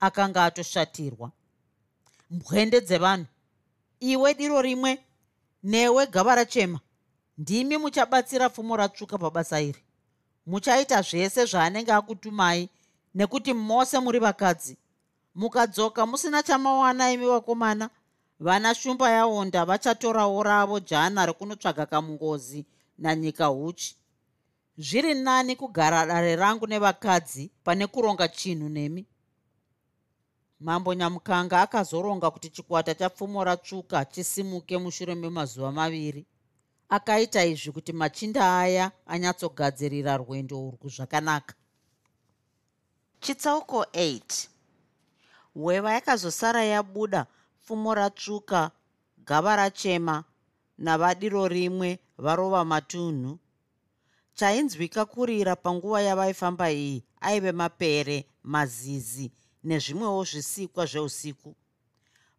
[0.00, 1.30] Akanga atoshatirwa.
[2.30, 3.26] Mbwende dzevanhu
[4.00, 5.02] iwe diro rimwe
[5.62, 6.80] newe gava rachema
[7.38, 9.82] ndimi muchabatsira pfumo ratsvuka pabasa iri.
[10.46, 12.68] Muchaita zvese zvaanenge akutumai
[13.14, 14.76] nekuti mose muri vakadzi.
[15.34, 17.90] Mukadzoka musina chamawana imi vakomana
[18.40, 22.66] vana shumba yaonda vachatorawo ravo jana rekunotsvaga kamungozi
[22.98, 23.96] nanyika uchi
[24.78, 29.06] zviri nani kugara dare rangu nevakadzi pane kuronga chinhu nemi?
[30.60, 36.26] Mambo nyamukanga akazoronga kuti chikwata chapfumo ratsvuka chisimuke mushure memazuva maviri.
[36.88, 41.54] Akaita izvi kuti machinda aya anyatsogadzirira rwendo urwu zvakanaka.
[43.20, 44.48] Chitsauko 8
[45.54, 47.26] hweva yakazosara yabuda
[47.68, 48.70] pfumo ratsvuka
[49.18, 50.24] gava rachema
[50.78, 53.38] navadiro rimwe varova matunhu.
[54.34, 59.32] Chainzwika kurira panguva yavaifamba iyi aive mapere mazizi
[59.64, 61.54] nezvimwewo zvisikwa zveusiku.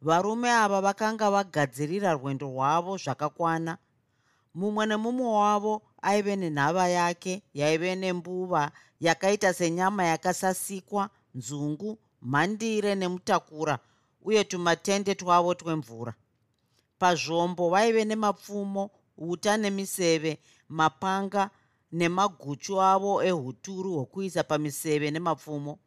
[0.01, 3.77] Varume ava vakanga vagadzirira rwendo rwavo zvakakwana.
[4.53, 13.79] Mumwe nemumwe wavo aive nenhava yake yaive nembuva yakaita senyama yakasasikwa nzungu mhandire nemutakura
[14.21, 16.13] uye tumatende twavo twemvura.
[16.99, 21.49] Pazvombo vaive nemapfumo uta nemiseve mapanga
[21.91, 25.79] nemaguchu avo ehuturu hwokuisa pamiseve nemapfumo.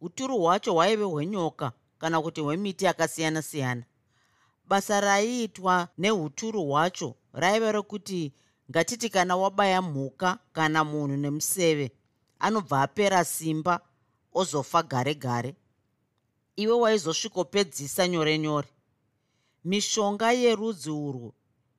[0.00, 3.84] Uturu hwacho hwaive hwenyoka kana kuti hwemiti yakasiyana-siyana.
[4.68, 8.32] Basa raiitwa neuturu hwacho raive rokuti
[8.70, 11.92] ngatiti kana wabaya mhuka kana munhu nemuseve
[12.38, 13.80] anobva apera simba
[14.32, 15.54] ozofa gare gare
[16.62, 18.68] iwe waizosvikopedzisa nyore nyore.
[19.64, 21.30] Mishonga yerudzi urwu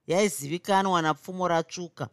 [0.08, 2.06] yaizivikanwa napfumo ratsvuka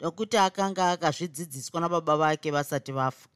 [0.00, 3.28] nokuti akanga akazvidzidziswa nababa vake vasati vafa.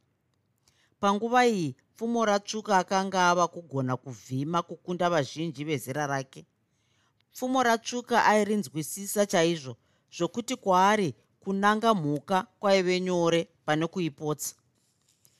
[0.99, 6.45] Panguva iyi pfumo ratsvuka akanga ava kugona kuvhima kukunda vazhinji vezera rake.
[7.33, 9.75] Pfumo ratsvuka airinzwisisa chaizvo
[10.15, 14.55] zvokuti kwaari kunanga mhuka kwaive nyore pane kuipotsa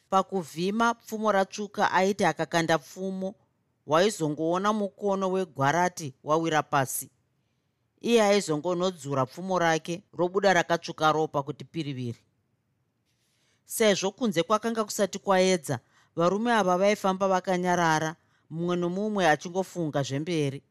[0.10, 3.36] pakuvhima pfumo ratsvuka aiti akakanda pfumo.
[3.88, 7.10] Waizongoona mukono wegwarati wawira pasi.
[8.02, 12.20] Iye aizongonodzura pfumo rake robuda rakatsvuka ropa kuti piriviri.
[13.66, 15.80] Sezvo kunze kwakanga kusati kwaedza
[16.16, 18.16] varume ava vaifamba vakanyarara
[18.50, 20.64] mumwe nomumwe achingofunga zvemberi.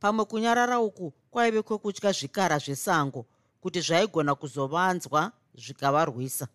[0.00, 3.26] Pamwe kunyarara uku kwaive kwekutya zvikara zvesango
[3.60, 6.48] kuti zvaigona kuzovanzwa zvikavarwisa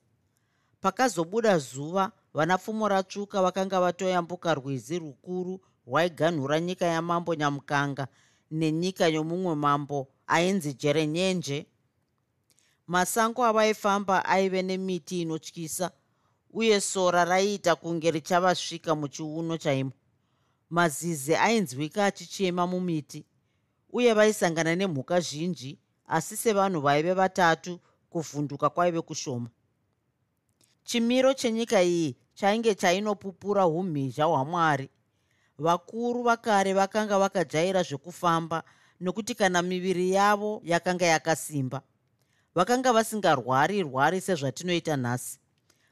[0.81, 8.07] pakazobuda zuva vana pfumo ratsvuka vakanga vatoyambuka rwizi rukuru rwaiganhura nyika yamambo nyamukanga
[8.51, 11.65] nenyika yomumwe mambo ainzi jerenyenje.
[12.87, 15.91] Masango avaifamba aive nemiti inotyisa
[16.53, 19.91] uye sora raiita kunge richavasvika muchiuno chaimo.
[20.69, 23.25] Mazizi ainzwika achichema mumiti
[23.89, 29.49] uye vaisangana nemhuka zhinji asi sevanhu vaive vatatu kuvhunduka kwaive kushoma
[30.89, 34.89] chimiro chenyika iyi chainge chainopupura umhizha hwamwari.
[35.57, 38.63] Vakuru vakare vakanga vakajaira zvekufamba
[38.99, 41.81] nokuti kana miviri yavo yakanga yakasimba
[42.55, 45.39] vakanga vasingarwari rwari sezvatinoita nhasi.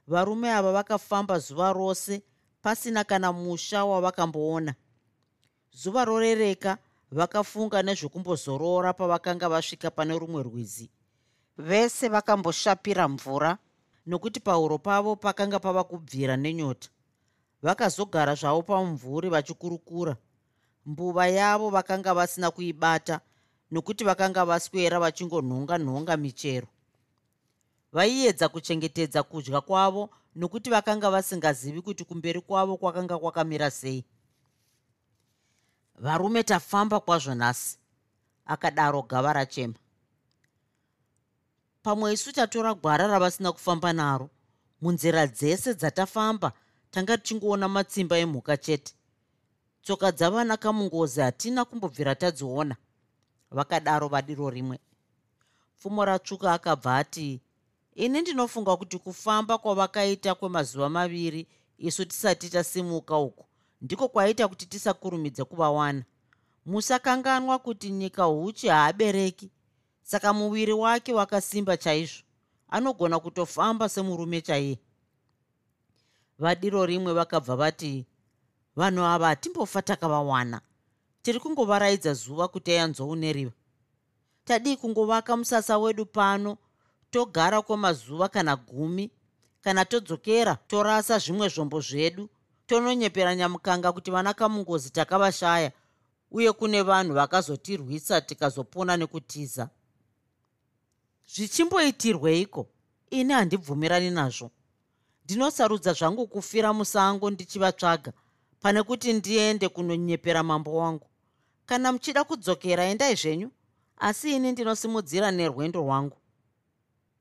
[0.08, 2.22] Varume ava vakafamba zuva rose
[2.62, 4.74] pasina kana musha wavakamboona.
[5.72, 6.78] Zuva rorereka
[7.12, 10.90] vakafunga nezvekumbozorora pavakanga vasvika pane rumwe rwizi.
[11.58, 13.58] Vese vakamboshapira mvura
[14.08, 16.90] nokuti pauro pavo pakanga pava kubvira nenyota.
[17.62, 20.18] Vakazogara zvavo pamumvuri vachikurukura.
[20.86, 23.20] Mbuva yavo vakanga vasina kuibata
[23.72, 26.68] nokuti vakanga vaswera vachingonhonga nhonga michero.
[27.92, 34.06] Vaiedza kuchengetedza kudya kwavo nokuti vakanga vasingazivi kuti kumberi kwavo kwakanga kwakamira sei.
[36.00, 37.78] Varume tafamba kwazvo nhasi
[38.46, 39.74] akadaro gava rachema
[41.88, 44.30] pamwe isu tatora gwara ravasina kufamba naro.
[44.82, 46.52] Munzira dzese dzatafamba
[46.92, 48.94] tanga tichingoona matsimba emhuka chete.
[49.84, 52.76] Tsoka dzavana kamungozi hatina kumbobvira tadziona.
[53.52, 54.80] Vakadaro vadiro rimwe.
[55.78, 57.40] Pfumo ratsvuka akabva ati
[57.96, 61.48] ini ndinofunga kuti kufamba kwavakaita kwemazuva maviri
[61.78, 63.46] isu tisati tasimuka uku
[63.82, 66.04] ndiko kwaita kuti tisakurumidze kuvawana.
[66.66, 69.52] Musakanganwa kuti nyika uchi haabereki
[70.08, 72.24] saka muviri wake wakasimba chaizvo.
[72.70, 74.80] Anogona kutofamba semurume chaiye
[76.40, 78.06] vadiro rimwe vakabva vati
[78.76, 80.62] vanhu ava hatimbofa takavawana
[81.22, 83.52] tiri kungovaraidza zuva kuti ayanzouneriva
[84.46, 86.58] tadii kungovaka musasa wedu pano
[87.12, 89.12] togara kwemazuva kana gumi
[89.62, 92.30] kana todzokera torasa zvimwe zvombo zvedu
[92.68, 95.72] tononyepera nyamukanga kuti vana kamungozi takavashaya
[96.32, 99.70] uye kune vanhu vakazotirwisa tikazopona nekutiza
[101.34, 102.68] zvichimboitirweiko
[103.10, 104.52] ini handibvumirani nazvo.
[105.26, 108.14] Ndinosarudza zvangu kufira musango ndichivatsvaga
[108.60, 111.08] pane kuti ndiende kunonyepera mambo wangu.
[111.66, 113.52] Kana muchida kudzokera endai zvenyu.
[113.98, 116.18] Asi ini ndinosimudzira nerwendo rwangu.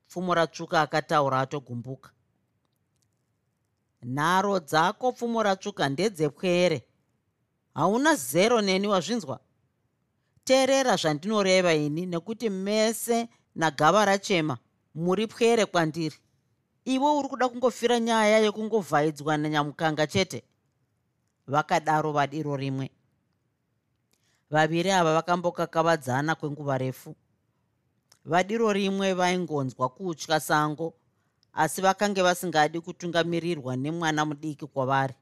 [0.07, 2.11] Pfumo ratsvuka akataura atogumbuka.
[4.03, 6.87] Nharo dzako pfumo ratsvuka ndedzepwere
[7.73, 9.39] hauna zero neni wazvinzwa.
[10.43, 14.57] Teerera zvandinoreva ini nekuti mese nagava rachema
[14.95, 16.15] muri pwere kwandiri.
[16.85, 20.43] Iwe uri kuda kungofira nyaya yekungovhaidzwa nanyamukanga chete?
[21.47, 22.91] Vakadaro vadiro rimwe.
[24.49, 27.15] Vaviri ava vakambokakavadzana kwenguva refu.
[28.25, 30.93] Vadiro rimwe vaingonzwa kutya sango
[31.53, 35.13] asi vakange vasingadi kutungamirirwa nemwana mudiki kwavari.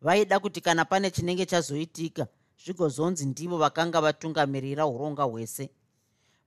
[0.00, 2.26] Vaida kuti kana pane chinenge chazoitika
[2.64, 5.70] zvigozonzi ndivo vakanga vatungamirira uronga hwese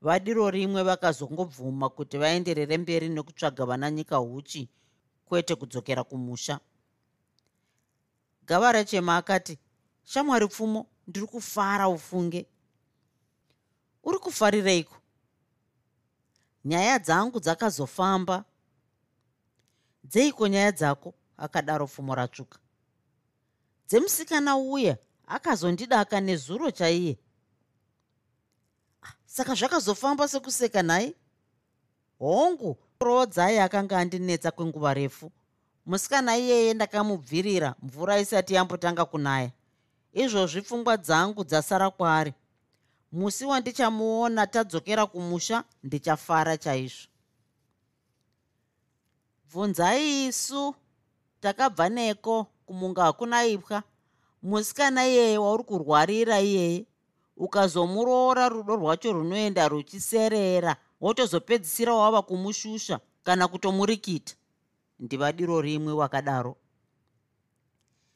[0.01, 4.69] vadiro rimwe vakazongobvuma kuti vaenderere mberi nekutsvaga vana nyika uchi
[5.25, 6.59] kwete kudzokera kumusha.
[8.45, 9.59] Gava rechema akati
[10.03, 12.45] shamwari pfumo ndiri kufara ufunge.
[14.03, 14.95] Uri kufarireiko?
[16.65, 18.45] Nyaya dzangu dzakazofamba.
[20.03, 21.13] Dzeiko nyaya dzako?
[21.37, 22.59] akadaro pfumo ratsvuka.
[23.87, 24.97] Dzemusikana uya
[25.27, 27.17] akazondidaka nezuro chaiye
[29.31, 31.15] saka zvakazofamba sekuseka nhai?
[32.19, 35.31] Hongu rodzai akanga andinetsa kwenguva refu.
[35.85, 39.51] Musikana iyeye ndakamubvirira mvura isati yambotanga kunaya.
[40.13, 42.33] Izvozvi pfungwa dzangu dzasara kwaari.
[43.11, 47.07] Musi wandichamuona tadzokera kumusha ndichafara chaizvo.
[49.49, 50.75] Bvunzai isu
[51.39, 53.83] takabva neko kumunga hakuna ipwa.
[54.43, 56.85] Musikana iyeye wauri kurwarira iyeye
[57.37, 64.33] ukazomuroora rudo rwacho runoenda ruchiserera wotozopedzisira wava kumushusha kana kutomurikita
[64.99, 66.57] ndivadiro rimwe wakadaro.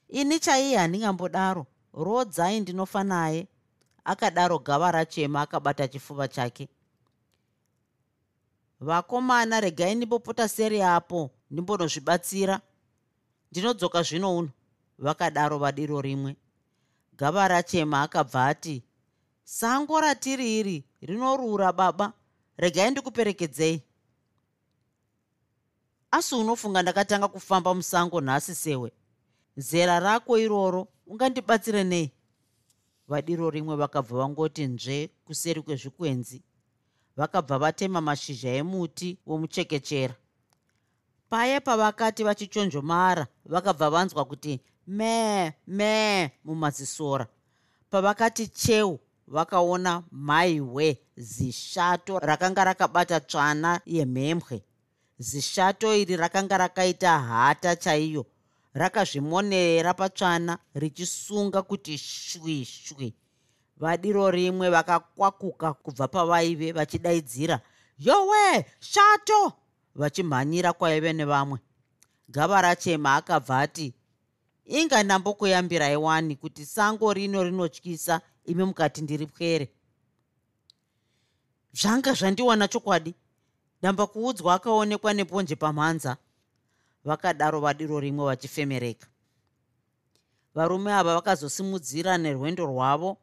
[0.09, 3.47] Ini chaiye handingambodaro rodzai ndinofa naye
[4.03, 6.70] akadaro gava rachema akabata chifuva chake.
[8.80, 12.61] Vakomana regai ndimbopota seri apo ndimbonozvibatsira.
[13.51, 14.49] Ndinodzoka zvino uno
[14.97, 16.36] vakadaro vadiro rimwe.
[17.18, 18.84] Gava rachema akabva ati
[19.46, 22.14] sango ratiri iri rinorura baba.
[22.58, 23.82] Regai ndikuperekedzei.
[26.12, 28.91] Asi unofunga ndakatanga kufamba musango nhasi sewe.
[29.58, 32.12] Zera rako iroro ungandibatsire nei?
[33.08, 36.41] Vadiro rimwe vakabva vangoti nzve kuseri kwezvikwenzi.
[37.18, 40.16] Vakabva vatema mashizha emuti womuchekechera.
[41.30, 47.28] Paya pavakati vachichonjomara vakabva vanzwa kuti mee mee mumazisora
[47.89, 54.63] pavakati cheu vakaona maiwe zishato rakanga rakabata tsvana yemhemwe
[55.19, 58.26] zishato iri rakanga rakaita hata chaiyo.
[58.73, 63.13] Rakazvimonera patsvana richisunga kuti shwi shwi.
[63.78, 67.61] Vadiro rimwe vakakwakuka kubva pavaive vachidaidzira
[67.97, 69.53] yowe shato!
[69.95, 71.59] Vachimhanyira kwaive nevamwe.
[72.30, 73.93] Gava rachema akabva ati
[74.65, 79.72] inga ndambokuyambirai wani kuti sango rino rinotyisa imi mukati ndiri pwere.
[81.74, 83.16] Zvanga zvandiwana chokwadi
[83.80, 86.18] ndamba kuudzwa akaonekwa neponje pamhanza
[87.04, 89.08] vakadaro vadiro rimwe vachifemereka.
[90.56, 93.18] Varume ava vakazosimudzira nerwendo rwavo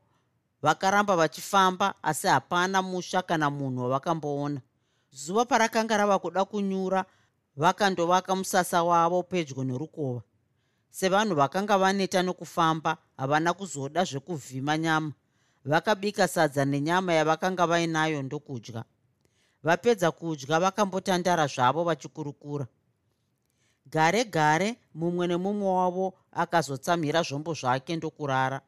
[0.62, 4.60] vakaramba vachifamba asi hapana musha kana munhu wavakamboona
[5.10, 7.04] zuva parakanga rava kuda kunyura
[7.56, 10.22] vakandovaka musasa wavo pedyo nerukova
[10.90, 15.12] sevanhu vakanga vaneta nokufamba havana kuzoda zvekuvhima nyama.
[15.64, 18.84] Vakabika sadza nenyama yavakanga vainayo ndokudya.
[19.62, 22.66] Vapedza kudya vakambotandara zvavo vachikurukura.
[23.86, 28.60] Gare gare mumwe nemumwe wavo akazotsamhira zvombo zvake ndokurara.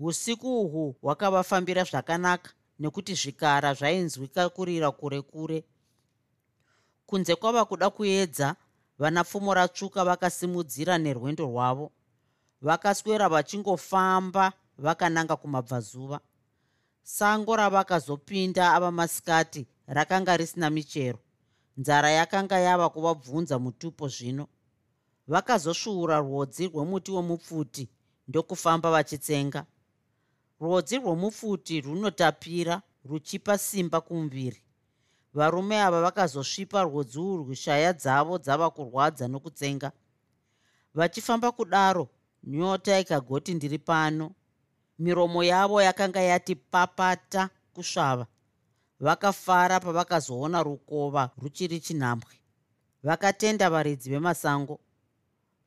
[0.00, 5.64] Usiku uhwu hwakavafambira zvakanaka nekuti zvikara zvainzwika kurira kure kure.
[7.06, 8.56] Kunze kwava kuda kuedza
[8.98, 11.92] vana pfumo ratsvuka vakasimudzira nerwendo rwavo
[12.60, 16.20] vakaswera vachingofamba vakananga kumabvazuva.
[17.02, 21.18] Sango ravakazopinda ava masikati rakanga risina michero.
[21.76, 24.46] Nzara yakanga yava kuvabvunza mutupo zvino.
[25.28, 27.88] Vakazosvuura rwodzi rwemuti womupfuti
[28.28, 29.66] ndokufamba vachitsenga.
[30.60, 34.62] Rwodzi rwomupfuti runotapira ruchipa simba kumuviri
[35.34, 39.92] varume ava vakazosvipa rwodzi urwu shaya dzavo dzava kurwadza nokutsenga.
[40.94, 42.08] Vachifamba kudaro
[42.48, 44.30] nyota ikagoti ndiri pano.
[44.98, 48.26] Miromo yavo yakanga yati papata kusvava.
[49.00, 52.30] Vakafara pavakazoona rukova ruchiri chinhambwe.
[53.02, 54.80] Vakatenda varidzi vemasango.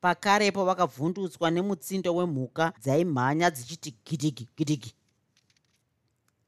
[0.02, 4.94] Pakarepo vakavhundutswa nemutsindo wemhuka dzaimhanya dzichiti gidigi gidigi.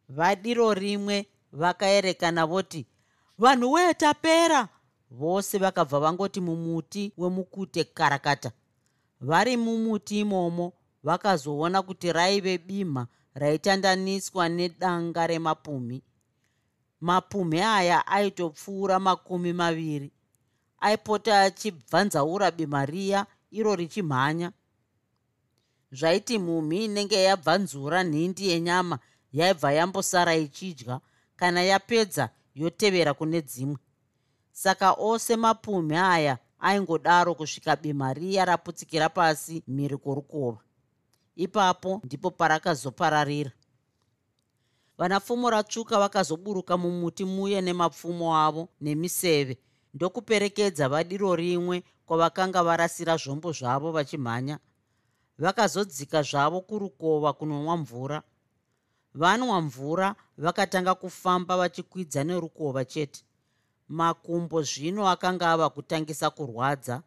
[0.09, 2.85] Vadiro rimwe vakaerekana voti
[3.37, 4.69] vanhu wee tapera!
[5.11, 8.51] Vose vakabva vangoti mumuti wemukute karakata
[9.27, 10.65] vari mumuti imomo
[11.07, 13.03] vakazoona kuti raive bimha
[13.41, 15.99] raitandaniswa nedanga remapumhi
[17.03, 20.11] mapumhi aya aitopfuura makumi maviri.
[20.79, 24.51] Aipota achibvanzaura bima riya iro richimhanya.
[25.91, 28.99] Zvaiti mumhi inenge yabvanzura nhindi yenyama
[29.33, 30.99] yaibva yambosara ichidya
[31.35, 33.77] kana yapedza yotevera kune dzimwe.
[34.51, 40.59] Saka ose mapumhi aya aingodaro kusvika bima riya raputsikira pasi mhiri kworukova.
[41.35, 43.51] Ipapo ndipo parakazopararira.
[44.97, 49.57] Vanapfumo ratsvuka vakazoburuka mumuti muye nemapfumo avo nemiseve
[49.93, 54.59] ndokuperekedza vadiro rimwe kwavakanga varasira zvombo zvavo vachimhanya.
[55.37, 58.23] Vakazodzika zvavo kurukova kunonwa mvura.
[59.13, 63.23] Vanwa mvura vakatanga kufamba vachikwidza nerukova chete
[63.87, 67.03] makumbo zvino akanga ava kutangisa kurwadza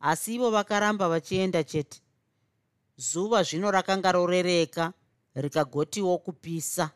[0.00, 2.00] asi ivo vakaramba vachienda chete.
[2.96, 4.92] Zuva zvino rakanga rorereka
[5.34, 6.90] rikagotiwo kupisa.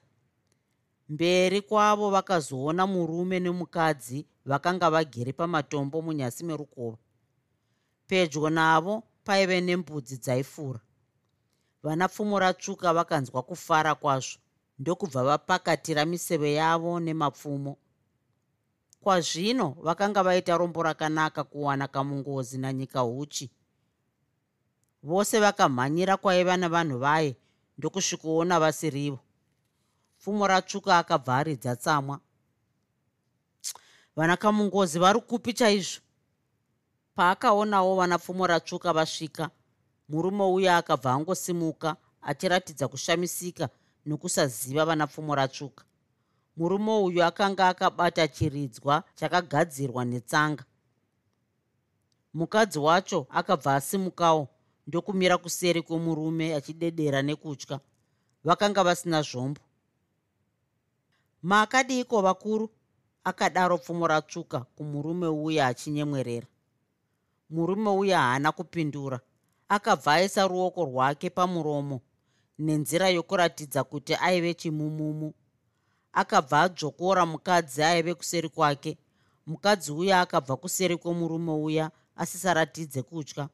[1.08, 6.98] Mberi kwavo vakazoona murume nemukadzi vakanga vagere pamatombo munyasi merukova.
[8.06, 10.80] Pedyo navo paive nembudzi dzaifura.
[11.82, 14.38] Vana pfumo ratsvuka vakanzwa kufara kwazvo
[14.78, 17.76] ndokubva vapakatira miseve yavo nemapfumo
[19.00, 23.50] kwazvino vakanga vaita rombo rakanaka kuwana kamungozi nanyika uchi
[25.02, 27.36] vose vakamhanyira kwaiva nevanhu vaye
[27.78, 29.18] ndokusvikoona vasirivo.
[30.18, 32.20] Pfumo ratsvuka akabva aridza tsamwa.
[34.16, 36.00] Vana kamungozi vari kupi chaizvo?
[37.14, 39.50] Paakaonawo vana pfumo ratsvuka vasvika
[40.08, 43.68] murume uya akabva angosimuka achiratidza kushamisika
[44.06, 45.84] nokusaziva vana pfumo ratsvuka
[46.60, 50.64] murume uyu akanga akabata chiridzwa chakagadzirwa netsanga.
[52.34, 54.48] Mukadzi wacho akabva asimukawo
[54.86, 57.80] ndokumira kuseri kwomurume achidedera nekutya.
[58.44, 59.60] Vakanga vasina zvombo.
[61.42, 62.68] Makadiko vakuru
[63.24, 66.46] akadaro pfumo ratsvuka kumurume uya achinyemwerera.
[67.50, 69.20] Murume uya haana kupindura.
[69.68, 72.00] Akabva aisa ruoko rwake pamuromo
[72.58, 75.32] nenzira yokuratidza kuti aive chimumumu
[76.12, 78.98] akabva adzvokora mukadzi aive kuseri kwake.
[79.46, 83.48] Mukadzi uya akabva kuseri kwomurume uya asisaratidze kutya.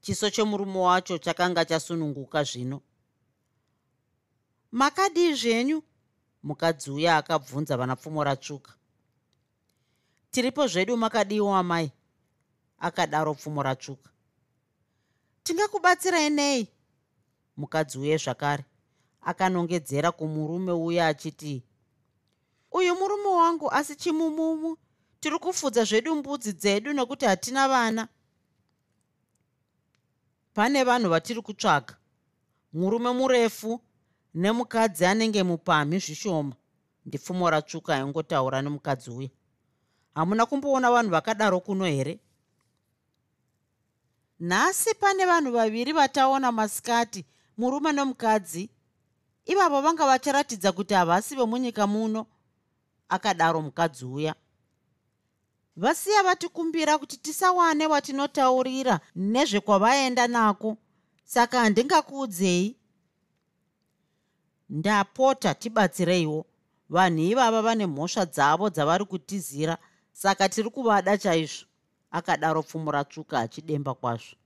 [0.00, 2.80] Chiso chemurume wacho chakanga chasununguka zvino.
[4.72, 5.82] Makadii zvenyu?
[6.42, 8.72] Mukadzi uya akabvunza vana pfumo ratsvuka.
[10.30, 11.92] Tiripo zvedu makadiwa mai?
[12.78, 14.10] Akadaro pfumo ratsvuka.
[15.42, 16.68] Tingakubatsirai nei?
[17.56, 18.64] Mukadzi uye zvakare.
[19.20, 21.67] Akanongedzera kumurume uya achiti
[22.72, 24.76] uyu murume wangu asi chimumumu
[25.20, 28.08] tiri kufudza zvedu mbudzi dzedu nokuti hatina vana.
[30.54, 31.96] Pane vanhu vatiri kutsvaga
[32.72, 33.80] murume murefu
[34.34, 36.54] nemukadzi anenge mupamhi zvishoma.
[37.06, 39.30] Ndipfumo ratsvuka aingotaura nemukadzi uya
[40.14, 42.20] hamuna kumboona vanhu vakadaro kuno here?
[44.40, 47.24] Nhasi pane vanhu vaviri vataona masikati
[47.56, 48.70] murume nomukadzi.
[49.46, 52.26] Ivavo vanga vachiratidza kuti havasi vemunyika muno
[53.08, 54.34] akadaro mukadzi uya.
[55.76, 60.76] Vasiya vatikumbira kuti tisawane watinotaurira nezvekwavaenda nako.
[61.24, 62.76] Saka handingakuudzei.
[64.68, 66.46] Ndapota tibatsireiwo.
[66.90, 69.78] Vanhu ivava vane mhosva dzavo dzavari kutizira.
[70.12, 71.66] Saka tiri kuvada chaizvo.
[72.10, 74.36] Akadaro pfumo ratsvuka achidemba kwazvo.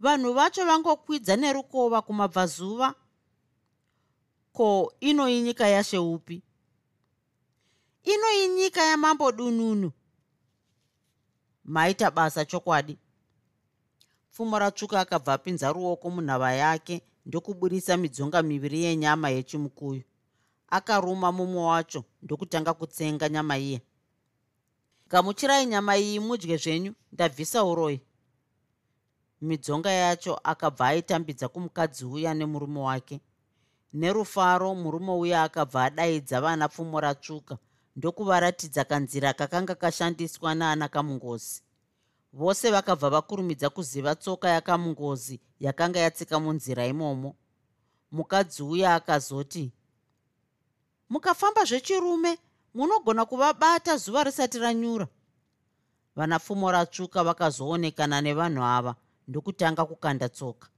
[0.00, 2.94] Vanhu vacho vangokwidza nerukova kumabvazuva.
[4.52, 5.98] Ko inoi nyika yashe
[8.02, 9.92] inoi nyika yamambo dununu.
[11.64, 12.98] Maita basa chokwadi.
[14.30, 20.02] Pfumo ratsvuka akabva apinza ruoko munhava yake ndokuburisa midzonga miviri yenyama yechimukuyu.
[20.68, 23.82] Akaruma mumwe wacho ndokutanga kutsenga nyama iye.
[25.08, 28.00] Gamuchirai nyama iyi mudye zvenyu ndabvisa uroyi
[29.40, 33.20] midzonga yacho akabva aitambidza kumukadzi uya nemurume wake.
[33.92, 37.58] Nerufaro murume uya akabva adaidza vana pfumo ratsvuka
[37.98, 41.62] ndokuvaratidza kanzira kakanga kashandiswa naana kamungozi.
[42.32, 47.36] Vose vakabva vakurumidza kuziva tsoka yakamungozi yakanga yatsika munzira imomo.
[48.12, 49.72] Mukadzi uya akazoti
[51.08, 52.38] mukafamba zvechirume
[52.74, 55.08] munogona kuvabata zuva risati ranyura.
[56.16, 58.94] Vanapfumo ratsvuka vakazoonekana nevanhu ava
[59.28, 60.68] ndokutanga kukanda tsoka.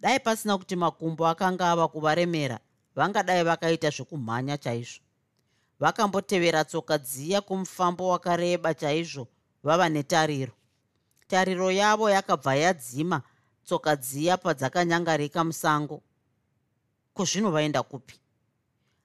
[0.00, 2.58] Dai pasina kuti makumbo akanga ava kuvaremera
[2.96, 5.09] vangadai vakaita zvekumhanya chaizvo
[5.80, 9.28] vakambotevera tsoka dziya kumufambo wakareba chaizvo
[9.62, 10.52] vava netariro.
[11.28, 13.22] Tariro yavo yakabva yadzima
[13.64, 16.02] tsoka dziya padzakanyangarika musango.
[17.14, 18.14] Kuzvino vaenda kupi?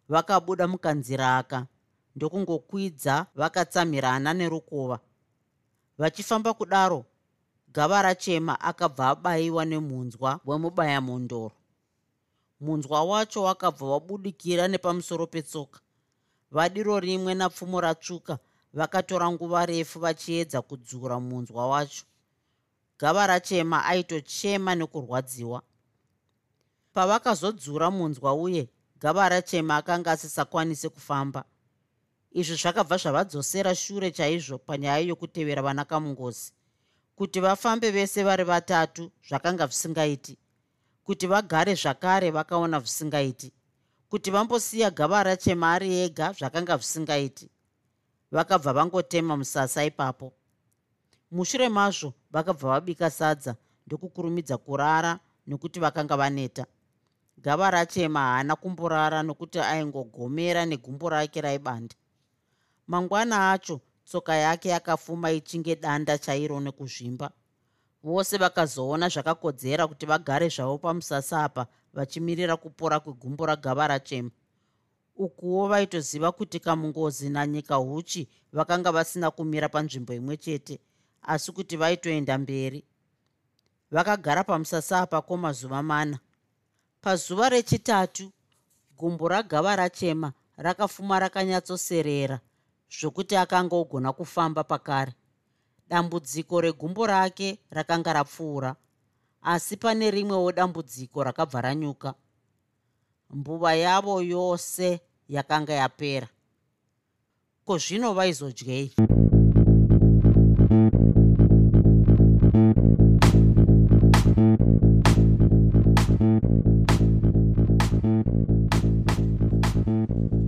[0.10, 1.68] Vakabuda mukanzira aka
[2.16, 5.00] ndokungokwidza vakatsamirana nerukova.
[5.98, 7.06] Vachifamba kudaro
[7.74, 11.56] gava rachema akabva abayiwa nemunzwa wemubaya mondoro
[12.60, 15.80] munzwa wacho wakabva wabudikira nepamusoro petsoka
[16.56, 18.40] vadiro rimwe napfumo ratsvuka
[18.74, 22.06] vakatora nguva refu vachiedza kudzura munzwa wacho.
[23.00, 25.62] Gava rachema aitochema nekurwadziwa.
[26.94, 28.70] Pavakazodzura munzwa uye
[29.02, 31.44] gava rachema akanga asisakwanisi kufamba.
[32.32, 36.52] Izvi zvakabva zvavadzosera shure chaizvo panyaya yokutevera vana kamungozi
[37.16, 40.38] kuti vafambe vese vari vatatu zvakanga zvisingaiti
[41.04, 43.54] kuti vagare zvakare vakaona zvisingaiti
[44.16, 47.50] kuti vambosiya gavara chema ari ega zvakanga zvisingaiti.
[48.32, 50.34] Vakabva vangotema musasa ipapo.
[51.32, 53.56] Mushure mazvo vakabva vabika sadza
[53.88, 56.66] ndokukurumidza kurara nokuti vakanga vaneta.
[57.38, 61.96] Gava rachema haana kumborara nokuti aingogomera negumbo rake raibanda.
[62.88, 67.32] Mangwana acho tsoka yake yakafuma ichinge danda chairo nekuzvimba
[68.06, 74.32] vose vakazoona zvakakodzera kuti vagare zvavo pamusasa apa vachimirira kupora kwegumbo ragava rachema
[75.16, 80.80] ukuwo vaitoziva kuti kamungozi nanyika huchi vakanga vasina kumira panzvimbo imwe chete
[81.22, 82.84] asi kuti vaitoenda mberi.
[83.92, 86.20] Vakagara pamusasa apa kwemazuva mana.
[87.02, 88.32] Pazuva rechitatu
[88.98, 92.40] gumbo ragava rachema rakafuma rakanyatsoserera
[93.00, 95.14] zvokuti akanga ogona kufamba pakare
[95.90, 98.76] dambudziko regumbo rake rakanga rapfuura
[99.46, 102.14] asi pane rimwewo dambudziko rakabva ranyuka.
[103.30, 106.28] Mbuva yavo yose yakanga yapera.
[107.66, 108.94] Ko zvino vaizodyei?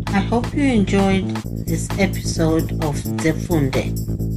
[0.08, 1.28] I hope you enjoyed
[1.68, 4.37] this episode of Zefunde.